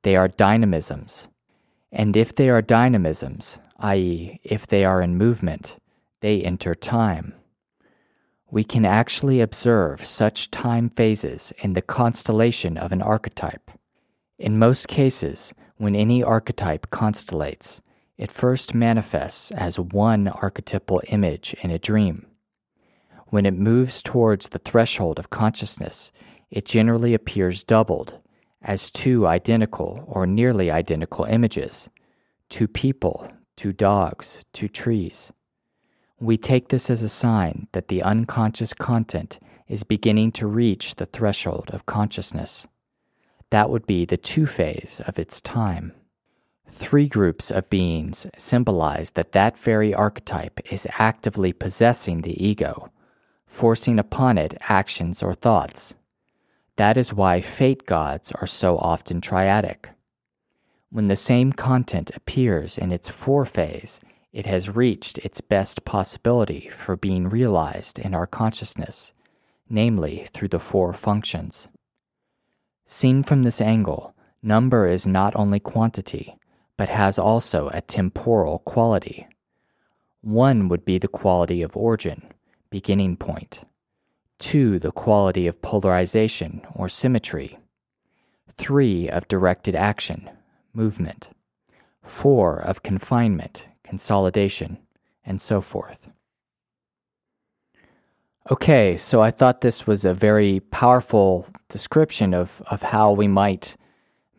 [0.00, 1.28] they are dynamisms
[1.92, 5.76] and if they are dynamisms, i.e., if they are in movement,
[6.20, 7.34] they enter time.
[8.50, 13.70] We can actually observe such time phases in the constellation of an archetype.
[14.38, 17.80] In most cases, when any archetype constellates,
[18.16, 22.26] it first manifests as one archetypal image in a dream.
[23.28, 26.12] When it moves towards the threshold of consciousness,
[26.50, 28.20] it generally appears doubled
[28.66, 31.88] as two identical or nearly identical images
[32.48, 35.32] two people, two dogs, two trees.
[36.20, 41.06] We take this as a sign that the unconscious content is beginning to reach the
[41.06, 42.66] threshold of consciousness.
[43.50, 45.92] That would be the two phase of its time.
[46.68, 52.90] Three groups of beings symbolize that that very archetype is actively possessing the ego,
[53.46, 55.94] forcing upon it actions or thoughts.
[56.76, 59.86] That is why fate gods are so often triadic.
[60.90, 63.98] When the same content appears in its forephase,
[64.32, 69.12] it has reached its best possibility for being realized in our consciousness,
[69.68, 71.68] namely through the four functions.
[72.84, 76.36] Seen from this angle, number is not only quantity,
[76.76, 79.26] but has also a temporal quality.
[80.20, 82.28] One would be the quality of origin,
[82.70, 83.62] beginning point.
[84.38, 87.58] Two, the quality of polarization or symmetry.
[88.58, 90.30] Three, of directed action,
[90.72, 91.30] movement.
[92.02, 94.78] Four, of confinement, consolidation,
[95.24, 96.08] and so forth.
[98.50, 103.76] Okay, so I thought this was a very powerful description of, of how we might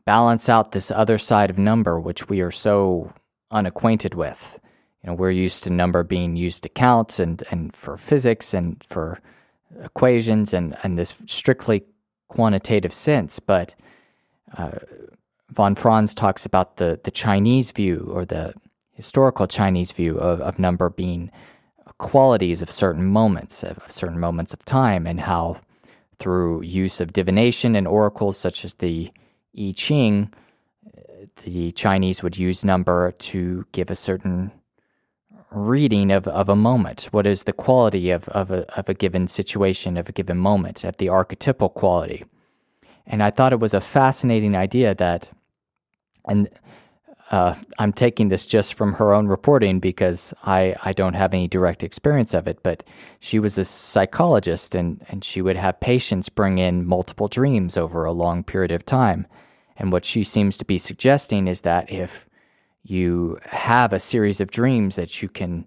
[0.05, 3.11] balance out this other side of number, which we are so
[3.51, 4.59] unacquainted with.
[5.03, 8.81] You know, we're used to number being used to count and, and for physics and
[8.87, 9.19] for
[9.83, 11.83] equations and, and this strictly
[12.27, 13.39] quantitative sense.
[13.39, 13.75] But
[14.57, 14.79] uh,
[15.51, 18.53] von Franz talks about the, the Chinese view or the
[18.93, 21.31] historical Chinese view of, of number being
[21.97, 25.59] qualities of certain moments, of certain moments of time, and how
[26.19, 29.11] through use of divination and oracles such as the
[29.57, 30.31] I Ching,
[31.43, 34.51] the Chinese would use number to give a certain
[35.51, 37.07] reading of, of a moment.
[37.11, 40.83] What is the quality of, of, a, of a given situation, of a given moment,
[40.83, 42.25] of the archetypal quality?
[43.05, 45.29] And I thought it was a fascinating idea that,
[46.27, 46.49] and
[47.31, 51.47] uh, I'm taking this just from her own reporting because I, I don't have any
[51.47, 52.83] direct experience of it, but
[53.19, 58.05] she was a psychologist and, and she would have patients bring in multiple dreams over
[58.05, 59.27] a long period of time.
[59.77, 62.26] And what she seems to be suggesting is that if
[62.89, 65.65] you have a series of dreams that you can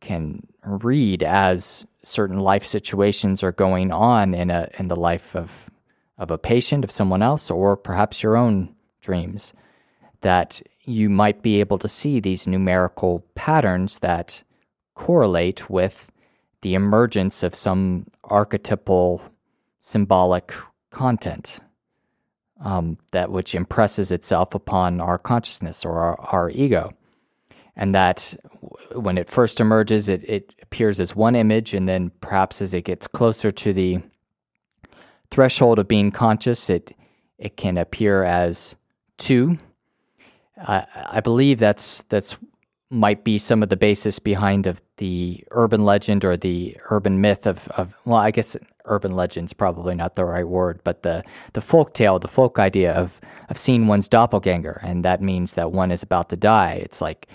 [0.00, 5.68] can read as certain life situations are going on in a in the life of
[6.16, 9.52] of a patient of someone else or perhaps your own dreams
[10.20, 14.42] that you might be able to see these numerical patterns that
[14.94, 16.12] correlate with
[16.62, 19.20] the emergence of some archetypal
[19.80, 20.54] symbolic
[20.90, 21.58] content
[22.60, 26.92] um, that which impresses itself upon our consciousness or our, our ego.
[27.76, 28.34] And that
[28.92, 32.82] when it first emerges, it, it appears as one image, and then perhaps as it
[32.82, 34.00] gets closer to the
[35.30, 36.96] threshold of being conscious, it
[37.38, 38.76] it can appear as
[39.18, 39.58] two.
[40.56, 42.38] I, I believe that's that's
[42.90, 47.46] might be some of the basis behind of the urban legend or the urban myth
[47.46, 51.22] of, of well, I guess urban legend's probably not the right word, but the
[51.52, 55.72] the folk tale, the folk idea of of seeing one's doppelganger, and that means that
[55.72, 56.74] one is about to die.
[56.82, 57.28] It's like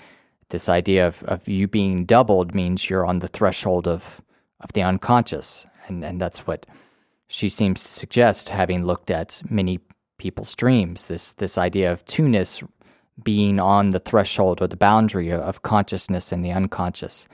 [0.50, 4.22] this idea of, of you being doubled means you're on the threshold of
[4.62, 6.66] of the unconscious, and and that's what
[7.28, 9.80] she seems to suggest, having looked at many
[10.18, 11.08] people's dreams.
[11.08, 12.64] This this idea of two-ness
[13.24, 17.28] being on the threshold or the boundary of consciousness and the unconscious.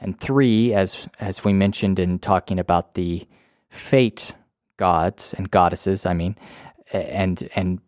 [0.00, 3.26] And three, as as we mentioned in talking about the
[3.70, 4.32] fate
[4.76, 6.36] gods and goddesses, I mean,
[6.92, 7.80] and and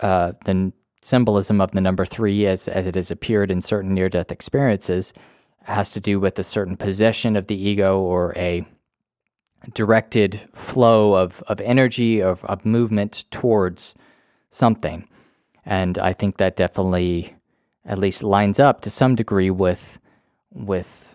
[0.00, 4.08] uh, the symbolism of the number three, as as it has appeared in certain near
[4.08, 5.12] death experiences,
[5.62, 8.64] has to do with a certain possession of the ego or a
[9.74, 13.94] directed flow of of energy of, of movement towards
[14.50, 15.06] something.
[15.66, 17.36] And I think that definitely
[17.84, 19.98] at least lines up to some degree with
[20.52, 21.09] with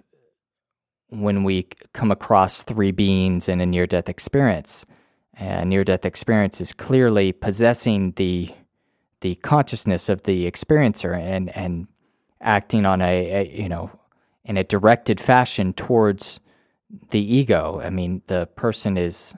[1.09, 4.85] when we come across three beings in a near death experience.
[5.37, 8.49] A near death experience is clearly possessing the
[9.21, 11.87] the consciousness of the experiencer and and
[12.41, 13.91] acting on a, a you know
[14.45, 16.39] in a directed fashion towards
[17.09, 17.81] the ego.
[17.83, 19.33] I mean, the person is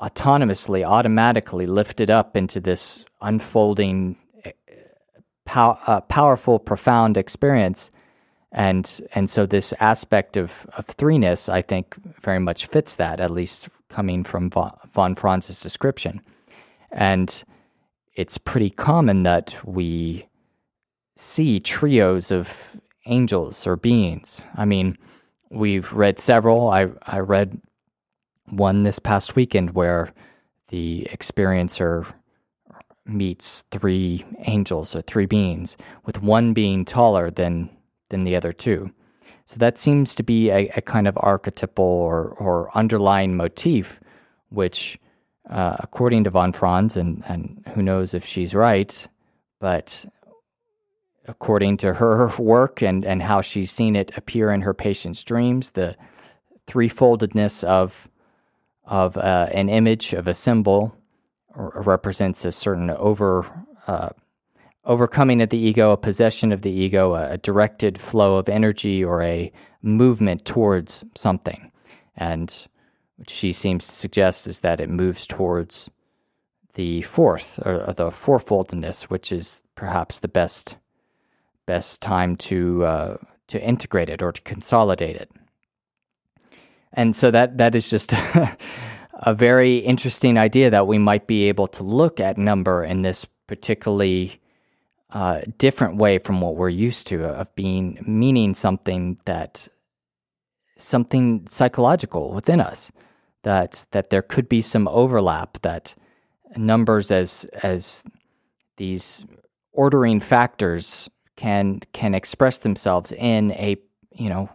[0.00, 4.16] autonomously, automatically lifted up into this unfolding,
[5.44, 7.90] pow- uh, powerful, profound experience.
[8.56, 13.30] And and so this aspect of, of threeness, I think, very much fits that, at
[13.30, 16.22] least coming from von Franz's description.
[16.90, 17.44] And
[18.14, 20.26] it's pretty common that we
[21.16, 24.42] see trios of angels or beings.
[24.54, 24.96] I mean,
[25.50, 26.70] we've read several.
[26.70, 27.60] I, I read
[28.48, 30.14] one this past weekend where
[30.68, 32.10] the experiencer
[33.04, 35.76] meets three angels or three beings,
[36.06, 37.70] with one being taller than
[38.08, 38.92] than the other two.
[39.46, 44.00] So that seems to be a, a kind of archetypal or, or underlying motif,
[44.48, 44.98] which,
[45.48, 49.06] uh, according to von Franz, and, and who knows if she's right,
[49.60, 50.04] but
[51.28, 55.72] according to her work and, and how she's seen it appear in her patients' dreams,
[55.72, 55.96] the
[56.66, 58.08] threefoldedness of
[58.86, 60.96] of uh, an image of a symbol
[61.56, 63.44] represents a certain over
[63.86, 64.10] uh,
[64.86, 69.22] overcoming of the ego, a possession of the ego, a, directed flow of energy, or
[69.22, 71.70] a movement towards something.
[72.16, 72.66] And
[73.16, 75.90] what she seems to suggest is that it moves towards
[76.74, 80.76] the fourth, or, or the fourfoldness, which is perhaps the best
[81.66, 83.16] best time to uh,
[83.48, 85.30] to integrate it or to consolidate it.
[86.92, 88.12] And so that that is just
[89.14, 93.26] a very interesting idea that we might be able to look at number in this
[93.46, 94.40] particularly
[95.10, 99.68] uh, different way from what we're used to of being meaning something that
[100.78, 102.90] something psychological within us
[103.44, 105.94] that that there could be some overlap that
[106.56, 108.04] numbers as as
[108.76, 109.24] these
[109.72, 113.76] ordering factors can can express themselves in a
[114.12, 114.50] you know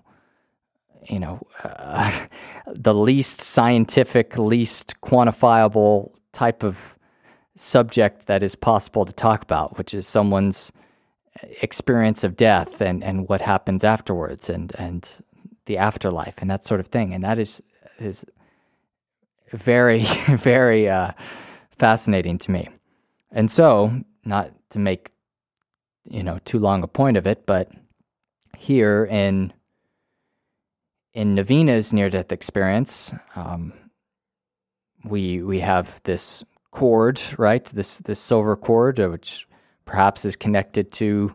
[1.10, 2.26] you know, uh,
[2.68, 6.91] the least scientific, least quantifiable type of
[7.62, 10.72] subject that is possible to talk about, which is someone's
[11.62, 15.07] experience of death and, and what happens afterwards and, and
[15.66, 17.14] the afterlife and that sort of thing.
[17.14, 17.62] And that is,
[17.99, 18.26] is
[19.51, 21.12] very, very uh,
[21.78, 22.68] fascinating to me.
[23.32, 23.93] And so,
[24.26, 25.12] not to make,
[26.03, 27.72] you know, too long a point of it, but
[28.57, 29.53] here in
[31.14, 33.74] in Navina's near death experience, um,
[35.03, 37.65] we we have this cord, right?
[37.65, 39.47] This this silver cord, uh, which
[39.86, 41.34] perhaps is connected to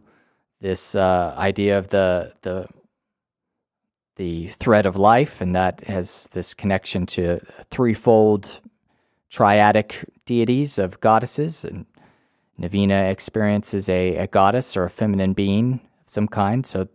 [0.60, 2.66] this uh, idea of the the
[4.16, 7.38] the thread of life, and that has this connection to
[7.70, 8.60] threefold
[9.30, 11.64] triadic deities of goddesses.
[11.64, 11.84] And
[12.58, 16.64] Navina experiences a, a goddess or a feminine being of some kind.
[16.64, 16.88] So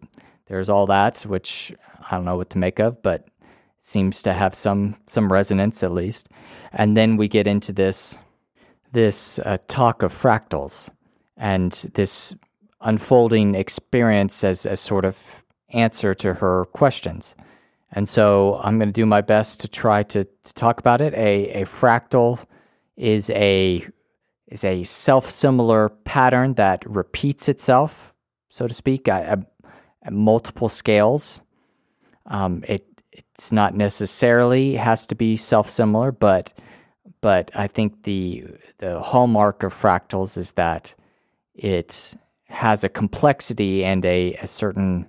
[0.47, 1.71] there's all that, which
[2.09, 3.27] I don't know what to make of, but
[3.81, 6.29] seems to have some some resonance at least.
[6.73, 8.17] And then we get into this
[8.91, 10.89] this uh, talk of fractals
[11.37, 12.35] and this
[12.81, 17.35] unfolding experience as a sort of answer to her questions.
[17.93, 21.13] And so I'm going to do my best to try to, to talk about it.
[21.13, 22.39] A, a fractal
[22.95, 23.85] is a
[24.47, 28.13] is a self-similar pattern that repeats itself,
[28.49, 29.39] so to speak, at,
[30.03, 31.41] at, multiple scales.
[32.25, 36.53] Um, it it's not necessarily has to be self-similar, but
[37.21, 38.45] but I think the
[38.79, 40.95] the hallmark of fractals is that
[41.55, 42.15] it
[42.45, 45.05] has a complexity and a, a certain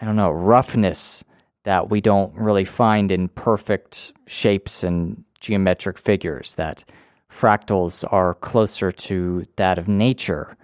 [0.00, 1.24] I don't know roughness
[1.64, 6.54] that we don't really find in perfect shapes and geometric figures.
[6.54, 6.84] That
[7.30, 10.56] fractals are closer to that of nature,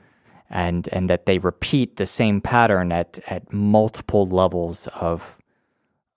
[0.50, 5.38] and and that they repeat the same pattern at at multiple levels of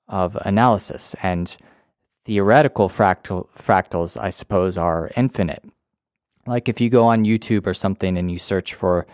[0.07, 1.57] of analysis and
[2.32, 5.65] theoretical fractal, fractals, I suppose, are infinite.
[6.47, 9.05] Like if you go on YouTube or something and you search for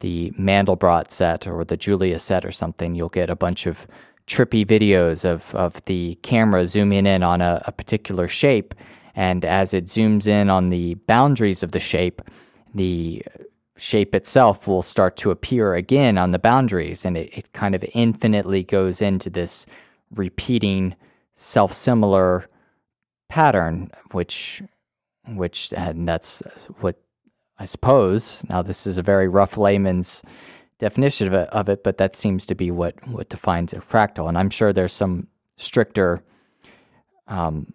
[0.00, 3.86] the Mandelbrot set or the Julia set or something, you'll get a bunch of
[4.26, 8.74] trippy videos of, of the camera zooming in on a, a particular shape.
[9.14, 12.22] And as it zooms in on the boundaries of the shape,
[12.74, 13.24] the
[13.76, 17.04] shape itself will start to appear again on the boundaries.
[17.04, 19.64] And it, it kind of infinitely goes into this
[20.10, 20.96] repeating
[21.34, 22.48] self similar
[23.28, 24.62] pattern, which
[25.28, 26.42] which and that's
[26.80, 27.00] what
[27.58, 28.44] I suppose.
[28.48, 30.22] Now this is a very rough layman's
[30.78, 34.28] definition of it, of it, but that seems to be what what defines a fractal.
[34.28, 36.22] And I'm sure there's some stricter
[37.26, 37.72] um,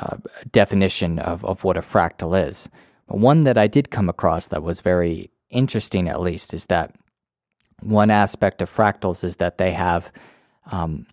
[0.00, 0.16] uh,
[0.50, 2.68] definition of of what a fractal is.
[3.06, 6.94] But one that I did come across that was very interesting, at least, is that
[7.80, 10.10] one aspect of fractals is that they have
[10.70, 11.06] um,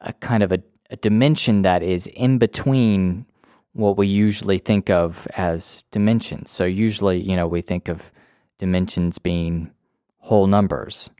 [0.00, 3.26] a kind of a a dimension that is in between
[3.72, 6.50] what we usually think of as dimensions.
[6.50, 8.10] So usually, you know, we think of
[8.58, 9.70] dimensions being
[10.18, 11.10] whole numbers.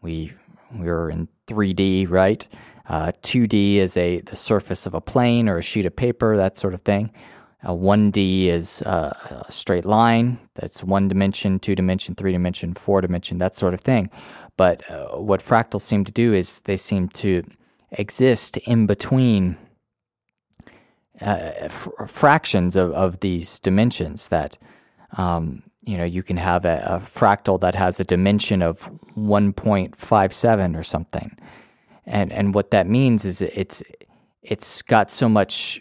[0.00, 0.32] We
[0.72, 2.46] we're in 3D, right?
[2.88, 6.56] Uh, 2D is a the surface of a plane or a sheet of paper, that
[6.56, 7.10] sort of thing.
[7.64, 10.38] Uh, 1D is uh, a straight line.
[10.54, 14.10] That's one dimension, two dimension, three dimension, four dimension, that sort of thing.
[14.58, 17.42] But uh, what fractals seem to do is they seem to
[17.98, 19.56] exist in between
[21.20, 24.58] uh, f- fractions of, of these dimensions that
[25.16, 30.78] um, you know you can have a, a, fractal that has a dimension of 1.57
[30.78, 31.36] or something.
[32.06, 33.82] And and what that means is it's
[34.42, 35.80] it's got so much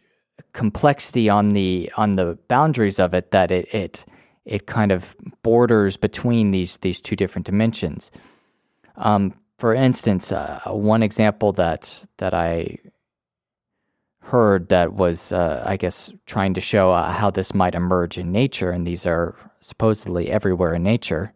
[0.54, 4.06] complexity on the on the boundaries of it that it it
[4.46, 8.12] it kind of borders between these these two different dimensions.
[8.98, 12.78] Um, for instance, uh, one example that that I
[14.22, 18.32] heard that was, uh, I guess, trying to show uh, how this might emerge in
[18.32, 21.34] nature, and these are supposedly everywhere in nature,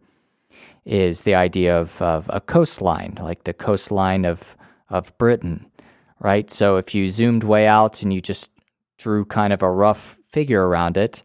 [0.84, 4.56] is the idea of, of a coastline, like the coastline of
[4.90, 5.66] of Britain,
[6.18, 6.50] right?
[6.50, 8.50] So if you zoomed way out and you just
[8.96, 11.22] drew kind of a rough figure around it,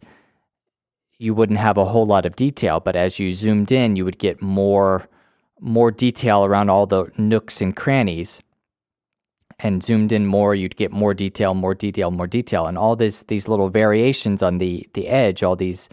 [1.18, 2.80] you wouldn't have a whole lot of detail.
[2.80, 5.08] But as you zoomed in, you would get more
[5.64, 8.40] more detail around all the nooks and crannies.
[9.60, 12.66] And zoomed in more you'd get more detail more detail more detail.
[12.66, 15.88] And all this these little variations on the the edge all these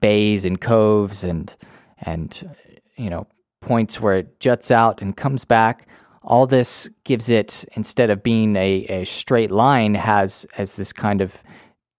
[0.00, 1.54] bays and coves and
[2.00, 2.54] and
[2.96, 3.26] you know
[3.60, 5.86] points where it juts out and comes back
[6.22, 11.20] all this gives it instead of being a, a straight line has has this kind
[11.20, 11.42] of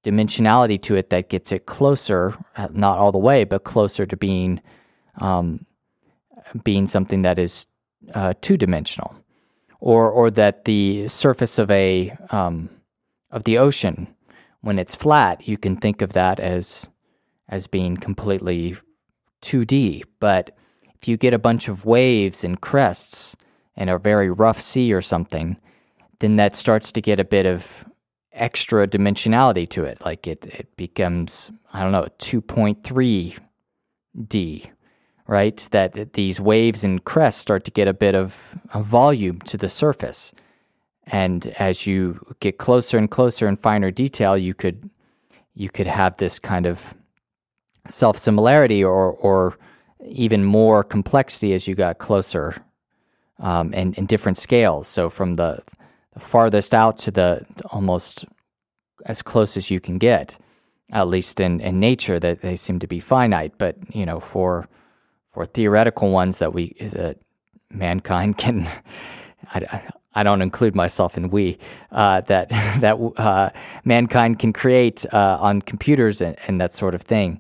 [0.04, 2.36] dimensionality to it that gets it closer
[2.72, 4.60] not all the way but closer to being
[5.22, 5.66] um,
[6.64, 7.66] being something that is
[8.14, 9.16] uh, two dimensional,
[9.80, 12.70] or or that the surface of a um,
[13.32, 14.08] of the ocean,
[14.62, 16.90] when it's flat, you can think of that as
[17.48, 18.78] as being completely
[19.42, 20.04] 2D.
[20.20, 20.56] But
[20.96, 23.36] if you get a bunch of waves and crests
[23.76, 25.58] and a very rough sea or something,
[26.20, 27.86] then that starts to get a bit of
[28.34, 30.04] extra dimensionality to it.
[30.06, 34.70] Like it, it becomes, I don't know, 2.3D
[35.30, 35.68] right?
[35.70, 40.34] That these waves and crests start to get a bit of volume to the surface.
[41.06, 44.90] And as you get closer and closer and finer detail, you could
[45.54, 46.96] you could have this kind of
[47.88, 49.58] self similarity or or
[50.04, 52.56] even more complexity as you got closer
[53.38, 54.88] um, and in different scales.
[54.88, 55.60] So from the,
[56.14, 58.26] the farthest out to the almost
[59.06, 60.38] as close as you can get,
[60.92, 63.54] at least in, in nature, that they seem to be finite.
[63.60, 64.68] But you know, for
[65.34, 67.18] for theoretical ones that we that
[67.70, 68.68] mankind can.
[69.54, 69.82] I,
[70.16, 71.58] I don't include myself in we
[71.92, 72.50] uh, that
[72.80, 73.50] that uh,
[73.86, 77.40] mankind can create uh, on computers and, and that sort of thing.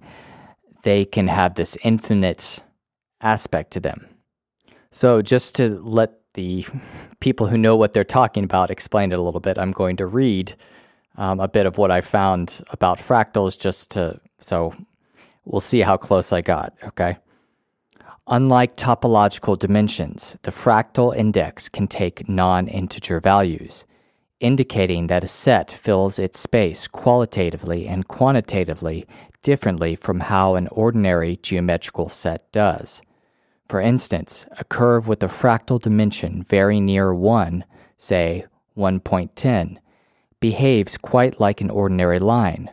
[0.84, 2.62] They can have this infinite
[3.22, 4.08] aspect to them.
[4.92, 6.66] So, just to let the
[7.20, 10.06] people who know what they're talking about explain it a little bit, I'm going to
[10.06, 10.56] read
[11.18, 14.74] um, a bit of what I found about fractals, just to so
[15.46, 17.18] we'll see how close I got, okay?
[18.32, 23.86] Unlike topological dimensions, the fractal index can take non integer values,
[24.40, 29.08] indicating that a set fills its space qualitatively and quantitatively
[29.42, 33.02] differently from how an ordinary geometrical set does.
[33.68, 37.66] For instance, a curve with a fractal dimension very near 1,
[37.98, 38.46] say
[38.78, 39.78] 1.10,
[40.40, 42.70] behaves quite like an ordinary line,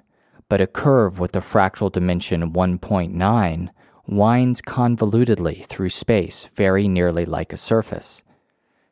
[0.50, 3.70] but a curve with a fractal dimension 1.9
[4.06, 8.22] winds convolutedly through space very nearly like a surface.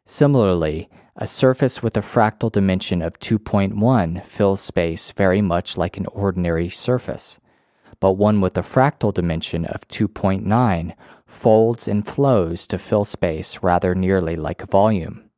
[0.04, 6.06] Similarly, a surface with a fractal dimension of 2.1 fills space very much like an
[6.06, 7.38] ordinary surface,
[8.00, 10.94] but one with a fractal dimension of 2.9
[11.26, 15.30] folds and flows to fill space rather nearly like a volume.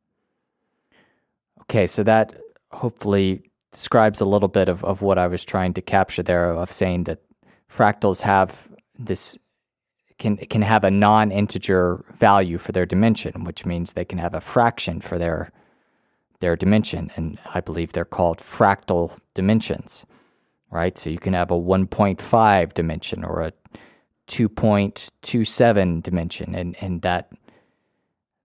[1.62, 2.35] Okay, so that
[2.70, 6.72] hopefully describes a little bit of, of what I was trying to capture there of
[6.72, 7.20] saying that
[7.70, 8.68] fractals have
[8.99, 9.39] this
[10.19, 14.41] can can have a non-integer value for their dimension, which means they can have a
[14.41, 15.53] fraction for their
[16.41, 20.05] their dimension, and I believe they're called fractal dimensions,
[20.71, 20.97] right?
[20.97, 23.53] So you can have a 1.5 dimension or a
[24.29, 27.33] 2.27 dimension, and and that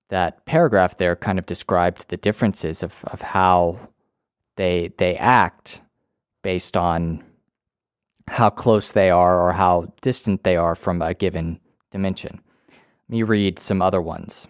[0.10, 3.80] that paragraph there kind of described the differences of of how
[4.56, 5.82] they they act
[6.44, 7.24] based on
[8.28, 11.60] how close they are or how distant they are from a given
[11.92, 12.40] dimension.
[12.70, 14.48] Let me read some other ones.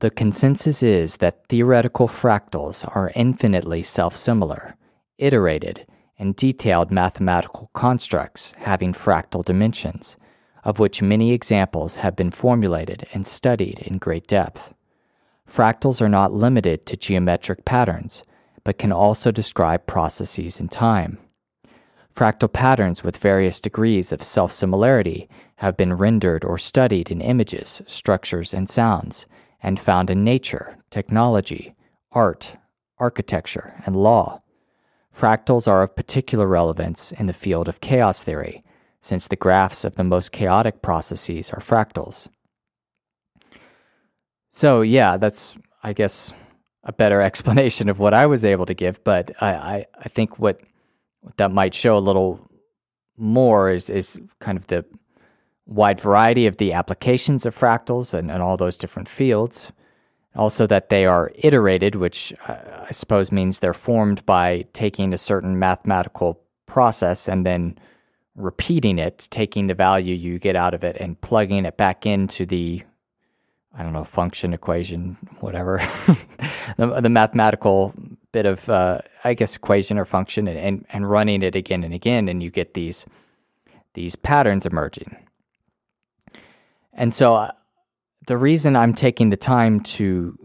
[0.00, 4.74] The consensus is that theoretical fractals are infinitely self similar,
[5.18, 5.86] iterated,
[6.18, 10.16] and detailed mathematical constructs having fractal dimensions,
[10.64, 14.74] of which many examples have been formulated and studied in great depth.
[15.48, 18.22] Fractals are not limited to geometric patterns,
[18.64, 21.18] but can also describe processes in time.
[22.18, 27.80] Fractal patterns with various degrees of self similarity have been rendered or studied in images,
[27.86, 29.26] structures, and sounds,
[29.62, 31.76] and found in nature, technology,
[32.10, 32.56] art,
[32.98, 34.42] architecture, and law.
[35.16, 38.64] Fractals are of particular relevance in the field of chaos theory,
[39.00, 42.26] since the graphs of the most chaotic processes are fractals.
[44.50, 45.54] So, yeah, that's,
[45.84, 46.32] I guess,
[46.82, 50.40] a better explanation of what I was able to give, but I, I, I think
[50.40, 50.60] what
[51.36, 52.48] that might show a little
[53.16, 54.84] more is is kind of the
[55.66, 59.70] wide variety of the applications of fractals and, and all those different fields.
[60.34, 65.18] Also, that they are iterated, which uh, I suppose means they're formed by taking a
[65.18, 67.76] certain mathematical process and then
[68.36, 72.46] repeating it, taking the value you get out of it and plugging it back into
[72.46, 72.82] the,
[73.76, 75.78] I don't know, function, equation, whatever,
[76.76, 77.94] the, the mathematical
[78.38, 81.92] bit of, uh, I guess, equation or function and, and, and running it again and
[81.92, 83.04] again, and you get these
[83.94, 85.16] these patterns emerging.
[86.92, 87.50] And so, uh,
[88.26, 90.38] the reason I'm taking the time to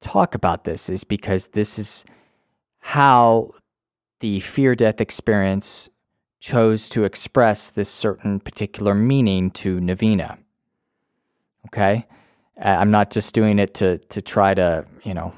[0.00, 2.04] talk about this is because this is
[2.78, 3.50] how
[4.20, 5.90] the near death experience
[6.38, 10.38] chose to express this certain particular meaning to Navina.
[11.66, 12.06] Okay?
[12.60, 15.32] I'm not just doing it to to try to, you know,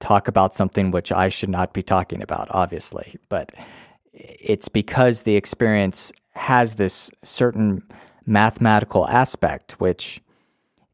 [0.00, 3.16] talk about something which I should not be talking about, obviously.
[3.28, 3.52] But
[4.12, 7.82] it's because the experience has this certain
[8.26, 10.20] mathematical aspect, which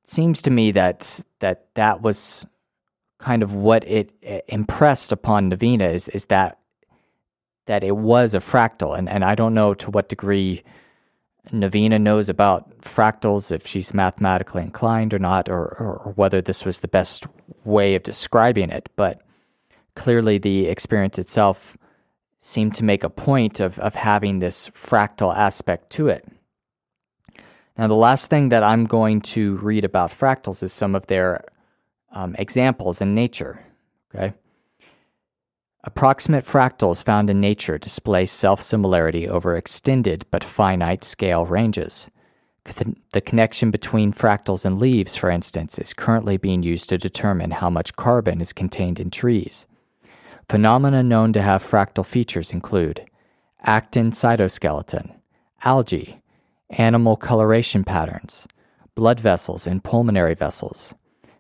[0.05, 2.47] seems to me that that that was
[3.19, 6.59] kind of what it eh, impressed upon Navina is is that
[7.67, 10.63] that it was a fractal, and and I don't know to what degree
[11.51, 16.81] Navina knows about fractals, if she's mathematically inclined or not, or, or, whether this was
[16.81, 17.27] the best
[17.65, 18.89] way of describing it.
[18.97, 19.21] But
[19.97, 21.77] clearly, the experience itself
[22.39, 26.27] seemed to make a point of, of having this fractal aspect to it.
[27.77, 31.45] Now, the last thing that I'm going to read about fractals is some of their
[32.13, 33.65] um, examples in nature.
[34.15, 34.35] Okay.
[35.85, 42.09] Approximate fractals found in nature display self similarity over extended but finite scale ranges.
[42.65, 47.69] The connection between fractals and leaves, for instance, is currently being used to determine how
[47.69, 49.67] much carbon is contained in trees.
[50.49, 53.05] Phenomena known to have fractal features include
[53.65, 55.13] actin cytoskeleton,
[55.65, 56.23] algae,
[56.71, 58.47] animal coloration patterns,
[58.95, 60.95] blood vessels and pulmonary vessels,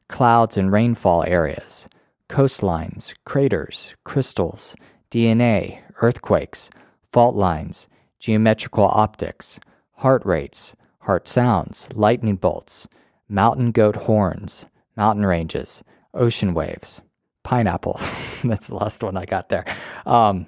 [0.08, 1.88] clouds and rainfall areas,
[2.32, 4.74] coastlines, craters, crystals,
[5.10, 6.70] DNA, earthquakes,
[7.12, 9.60] fault lines, geometrical optics,
[9.96, 12.88] heart rates, heart sounds, lightning bolts,
[13.28, 14.64] mountain goat horns,
[14.96, 17.02] mountain ranges, ocean waves,
[17.42, 18.00] pineapple.
[18.44, 19.66] That's the last one I got there.
[20.06, 20.46] Um,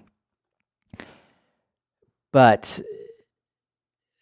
[2.32, 2.80] but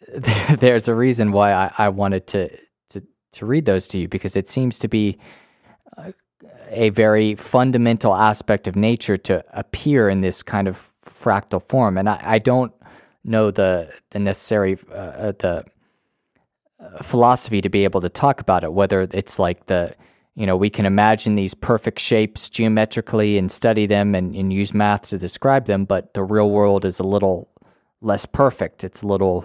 [0.59, 2.49] there's a reason why I, I wanted to,
[2.91, 5.17] to to read those to you because it seems to be
[5.97, 6.13] a,
[6.70, 12.09] a very fundamental aspect of nature to appear in this kind of fractal form, and
[12.09, 12.72] I, I don't
[13.24, 15.64] know the the necessary uh, uh the
[16.80, 18.72] uh, philosophy to be able to talk about it.
[18.72, 19.95] Whether it's like the
[20.34, 24.72] you know we can imagine these perfect shapes geometrically and study them and, and use
[24.74, 27.49] math to describe them, but the real world is a little
[28.01, 28.82] less perfect.
[28.82, 29.45] It's a little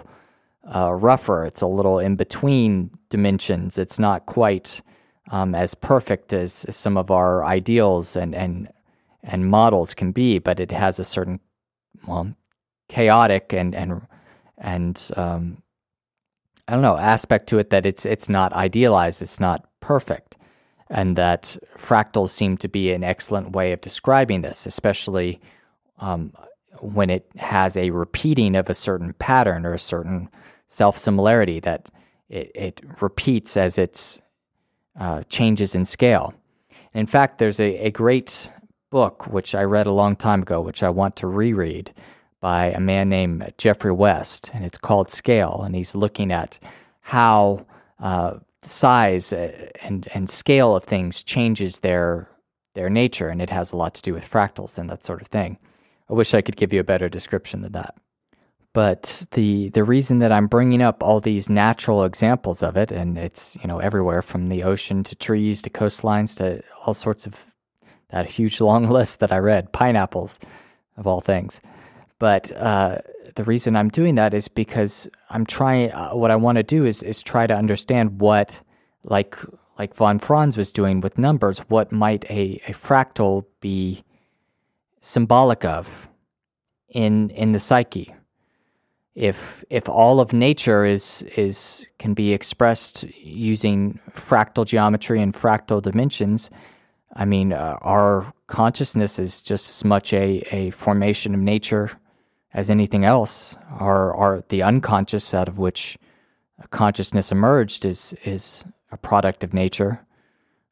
[0.74, 1.44] uh, rougher.
[1.44, 3.78] It's a little in between dimensions.
[3.78, 4.82] It's not quite
[5.30, 8.68] um, as perfect as, some of our ideals and and
[9.22, 11.40] and models can be, but it has a certain
[12.06, 12.32] well,
[12.88, 14.02] chaotic and and
[14.56, 15.62] and um,
[16.66, 19.22] I don't know aspect to it that it's it's not idealized.
[19.22, 20.36] It's not perfect,
[20.90, 25.40] and that fractals seem to be an excellent way of describing this, especially.
[26.00, 26.32] Um,
[26.80, 30.28] when it has a repeating of a certain pattern or a certain
[30.68, 31.88] self similarity that
[32.28, 34.20] it, it, repeats as it
[34.98, 36.34] uh, changes in scale.
[36.94, 38.52] In fact, there's a, a great
[38.90, 41.92] book which I read a long time ago, which I want to reread
[42.40, 45.62] by a man named Geoffrey West, and it's called Scale.
[45.64, 46.58] And he's looking at
[47.00, 47.66] how
[48.00, 52.28] uh, size uh, and, and scale of things changes their,
[52.74, 55.28] their nature, and it has a lot to do with fractals and that sort of
[55.28, 55.58] thing.
[56.08, 57.94] I wish I could give you a better description than that.
[58.78, 63.18] But the the reason that I'm bringing up all these natural examples of it, and
[63.18, 67.44] it's you know everywhere from the ocean to trees to coastlines to all sorts of
[68.10, 70.38] that huge long list that I read, pineapples,
[70.96, 71.60] of all things.
[72.20, 72.98] But uh,
[73.34, 75.90] the reason I'm doing that is because I'm trying.
[75.90, 78.62] Uh, what I want to do is is try to understand what,
[79.02, 79.36] like
[79.76, 84.04] like von Franz was doing with numbers, what might a, a fractal be
[85.00, 86.08] symbolic of
[86.88, 88.14] in in the psyche.
[89.18, 95.82] If if all of nature is is can be expressed using fractal geometry and fractal
[95.82, 96.50] dimensions,
[97.16, 101.90] I mean, uh, our consciousness is just as much a, a formation of nature
[102.54, 103.56] as anything else.
[103.80, 105.98] Our, our the unconscious out of which
[106.70, 110.06] consciousness emerged is is a product of nature,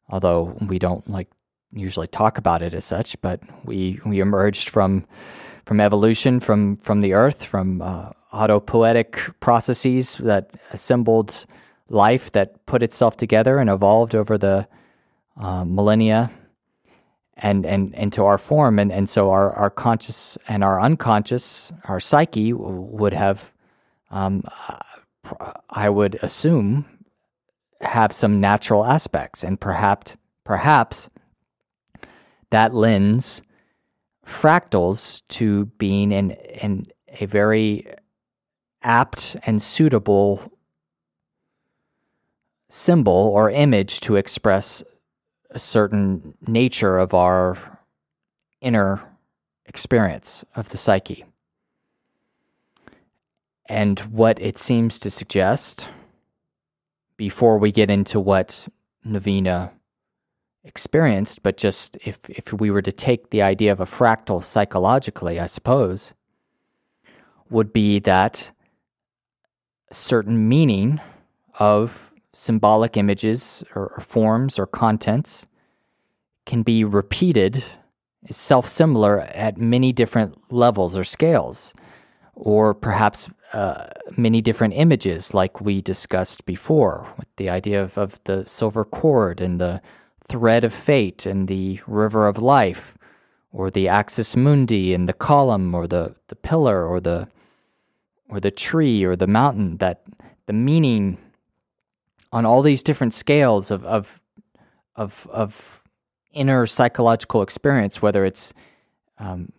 [0.07, 1.27] although we don't like
[1.73, 5.05] usually talk about it as such, but we we emerged from
[5.65, 11.45] from evolution, from from the earth, from uh, autopoietic processes that assembled
[11.89, 14.67] life that put itself together and evolved over the
[15.39, 16.31] uh, millennia
[17.37, 18.79] and and into our form.
[18.79, 23.53] And and so our our conscious and our unconscious our psyche would have
[24.09, 24.43] um,
[25.69, 26.85] I would assume
[27.81, 29.43] have some natural aspects.
[29.43, 31.09] And perhaps perhaps
[32.49, 33.41] that lends
[34.25, 36.87] fractals to being in, in
[37.19, 37.87] a very
[38.81, 40.51] apt and suitable
[42.69, 44.83] symbol or image to express
[45.51, 47.79] a certain nature of our
[48.61, 49.01] inner
[49.65, 51.25] experience of the psyche.
[53.65, 55.89] And what it seems to suggest,
[57.17, 58.67] before we get into what
[59.05, 59.71] Navina
[60.63, 65.39] experienced, but just if, if we were to take the idea of a fractal psychologically,
[65.39, 66.13] I suppose,
[67.49, 68.51] would be that
[69.91, 70.99] certain meaning
[71.59, 75.47] of symbolic images or, or forms or contents
[76.45, 77.63] can be repeated
[78.31, 81.73] self similar at many different levels or scales,
[82.35, 88.19] or perhaps uh, many different images, like we discussed before, with the idea of, of
[88.25, 89.81] the silver cord and the
[90.27, 92.97] thread of fate and the river of life,
[93.51, 97.27] or the axis mundi and the column, or the, the pillar, or the
[98.29, 99.77] or the tree, or the mountain.
[99.77, 100.03] That
[100.45, 101.17] the meaning
[102.31, 104.21] on all these different scales of of
[104.95, 105.81] of, of
[106.33, 108.53] inner psychological experience, whether it's
[109.19, 109.51] um,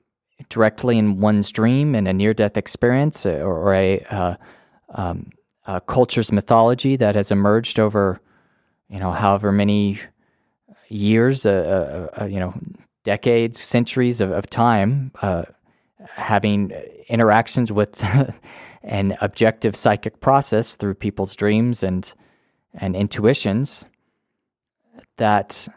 [0.48, 4.34] directly in one's dream in a near death experience or, or a, uh,
[4.94, 5.30] um,
[5.66, 8.20] a culture's mythology that has emerged over,
[8.88, 9.98] you know, however many
[10.88, 12.54] years, uh, uh, uh, you know,
[13.04, 15.42] decades, centuries of, of time, uh,
[16.14, 16.70] having
[17.09, 18.02] interactions with
[18.82, 22.12] an objective psychic process through people's dreams and
[22.74, 23.86] and intuitions
[25.16, 25.68] that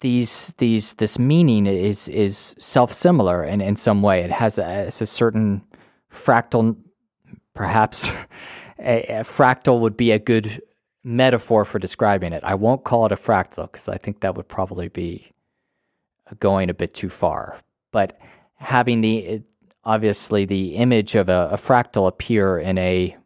[0.00, 4.20] these these this meaning is is self similar in, in some way.
[4.20, 5.62] It has a, a certain
[6.12, 6.76] fractal,
[7.54, 8.12] perhaps
[8.78, 10.62] a, a fractal would be a good
[11.04, 12.42] metaphor for describing it.
[12.44, 15.32] I won't call it a fractal because I think that would probably be
[16.38, 17.58] going a bit too far.
[17.92, 18.18] But
[18.60, 19.42] having the
[19.84, 23.16] obviously the image of a, a fractal appear in a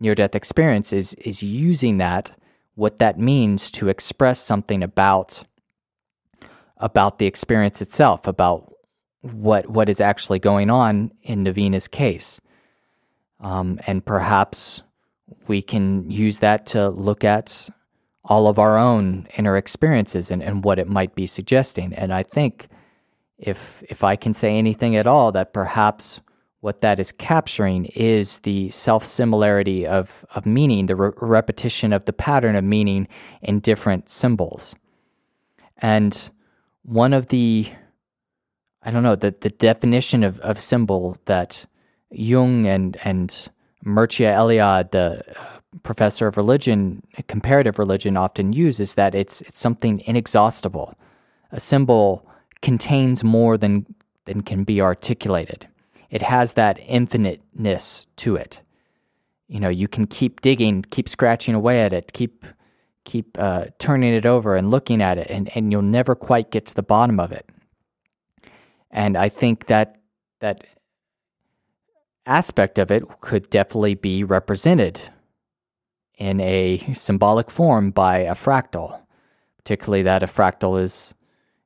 [0.00, 2.32] near death experience is is using that
[2.74, 5.44] what that means to express something about
[6.78, 8.72] about the experience itself, about
[9.20, 12.40] what what is actually going on in Navina's case.
[13.40, 14.82] Um, and perhaps
[15.46, 17.68] we can use that to look at
[18.24, 21.92] all of our own inner experiences and, and what it might be suggesting.
[21.94, 22.68] And I think
[23.40, 26.20] if if I can say anything at all, that perhaps
[26.60, 32.04] what that is capturing is the self similarity of, of meaning, the re- repetition of
[32.04, 33.08] the pattern of meaning
[33.42, 34.74] in different symbols.
[35.78, 36.30] And
[36.82, 37.70] one of the,
[38.82, 41.64] I don't know, the, the definition of, of symbol that
[42.10, 43.30] Jung and, and
[43.84, 45.44] Mircea Eliade, the uh,
[45.82, 50.94] professor of religion, comparative religion, often use is that it's, it's something inexhaustible.
[51.52, 52.29] A symbol
[52.62, 53.86] contains more than,
[54.26, 55.66] than can be articulated
[56.10, 58.60] it has that infiniteness to it.
[59.48, 62.44] You know, you can keep digging, keep scratching away at it, keep
[63.04, 66.66] keep uh, turning it over and looking at it, and, and you'll never quite get
[66.66, 67.48] to the bottom of it.
[68.90, 69.96] And I think that
[70.40, 70.66] that
[72.26, 75.00] aspect of it could definitely be represented
[76.18, 79.00] in a symbolic form by a fractal,
[79.56, 81.14] particularly that a fractal is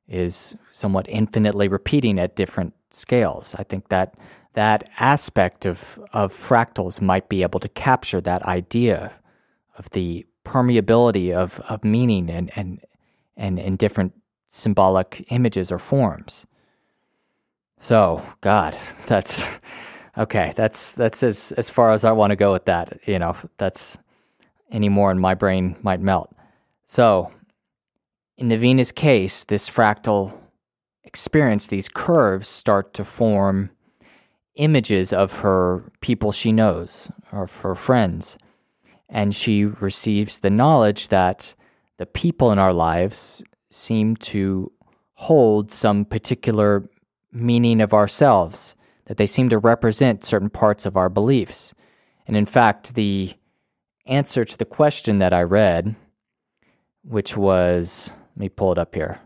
[0.07, 3.55] is somewhat infinitely repeating at different scales.
[3.57, 4.15] I think that
[4.53, 9.11] that aspect of, of fractals might be able to capture that idea
[9.77, 12.79] of the permeability of, of meaning and, and,
[13.35, 14.13] and in different
[14.47, 16.45] symbolic images or forms.
[17.79, 18.77] So, God,
[19.07, 19.45] that's
[20.17, 20.53] okay.
[20.55, 22.99] That's that's as as far as I want to go with that.
[23.05, 23.97] You know, that's
[24.71, 26.33] any more, and my brain might melt.
[26.85, 27.31] So,
[28.37, 30.37] in Navina's case, this fractal
[31.03, 33.69] experience, these curves start to form
[34.55, 38.37] images of her people she knows, of her friends.
[39.07, 41.55] And she receives the knowledge that
[41.97, 44.71] the people in our lives seem to
[45.13, 46.89] hold some particular
[47.31, 48.75] meaning of ourselves,
[49.05, 51.73] that they seem to represent certain parts of our beliefs.
[52.27, 53.33] And in fact, the
[54.05, 55.95] answer to the question that I read,
[57.03, 59.19] which was, let me pull it up here.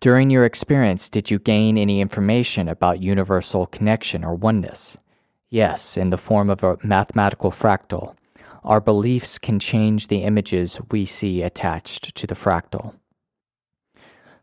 [0.00, 4.96] During your experience, did you gain any information about universal connection or oneness?
[5.50, 8.14] Yes, in the form of a mathematical fractal.
[8.62, 12.94] Our beliefs can change the images we see attached to the fractal.